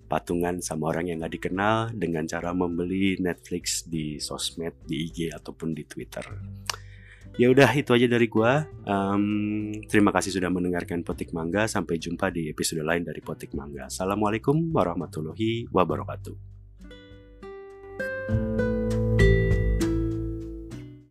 patungan 0.08 0.64
sama 0.64 0.92
orang 0.92 1.12
yang 1.12 1.24
gak 1.24 1.36
dikenal 1.36 1.92
dengan 1.96 2.24
cara 2.28 2.56
membeli 2.56 3.20
Netflix 3.20 3.88
di 3.88 4.16
sosmed 4.20 4.76
di 4.88 5.08
IG 5.08 5.36
ataupun 5.36 5.76
di 5.76 5.84
Twitter. 5.84 6.24
Ya 7.40 7.48
udah 7.48 7.72
itu 7.80 7.96
aja 7.96 8.12
dari 8.12 8.28
gue 8.28 8.52
um, 8.88 9.24
terima 9.88 10.12
kasih 10.12 10.36
sudah 10.36 10.52
mendengarkan 10.52 11.04
Potik 11.04 11.32
Mangga. 11.32 11.64
Sampai 11.68 11.96
jumpa 11.96 12.28
di 12.28 12.52
episode 12.52 12.84
lain 12.84 13.08
dari 13.08 13.24
Potik 13.24 13.56
Mangga. 13.56 13.88
Assalamualaikum 13.88 14.72
warahmatullahi 14.76 15.72
wabarakatuh 15.72 16.51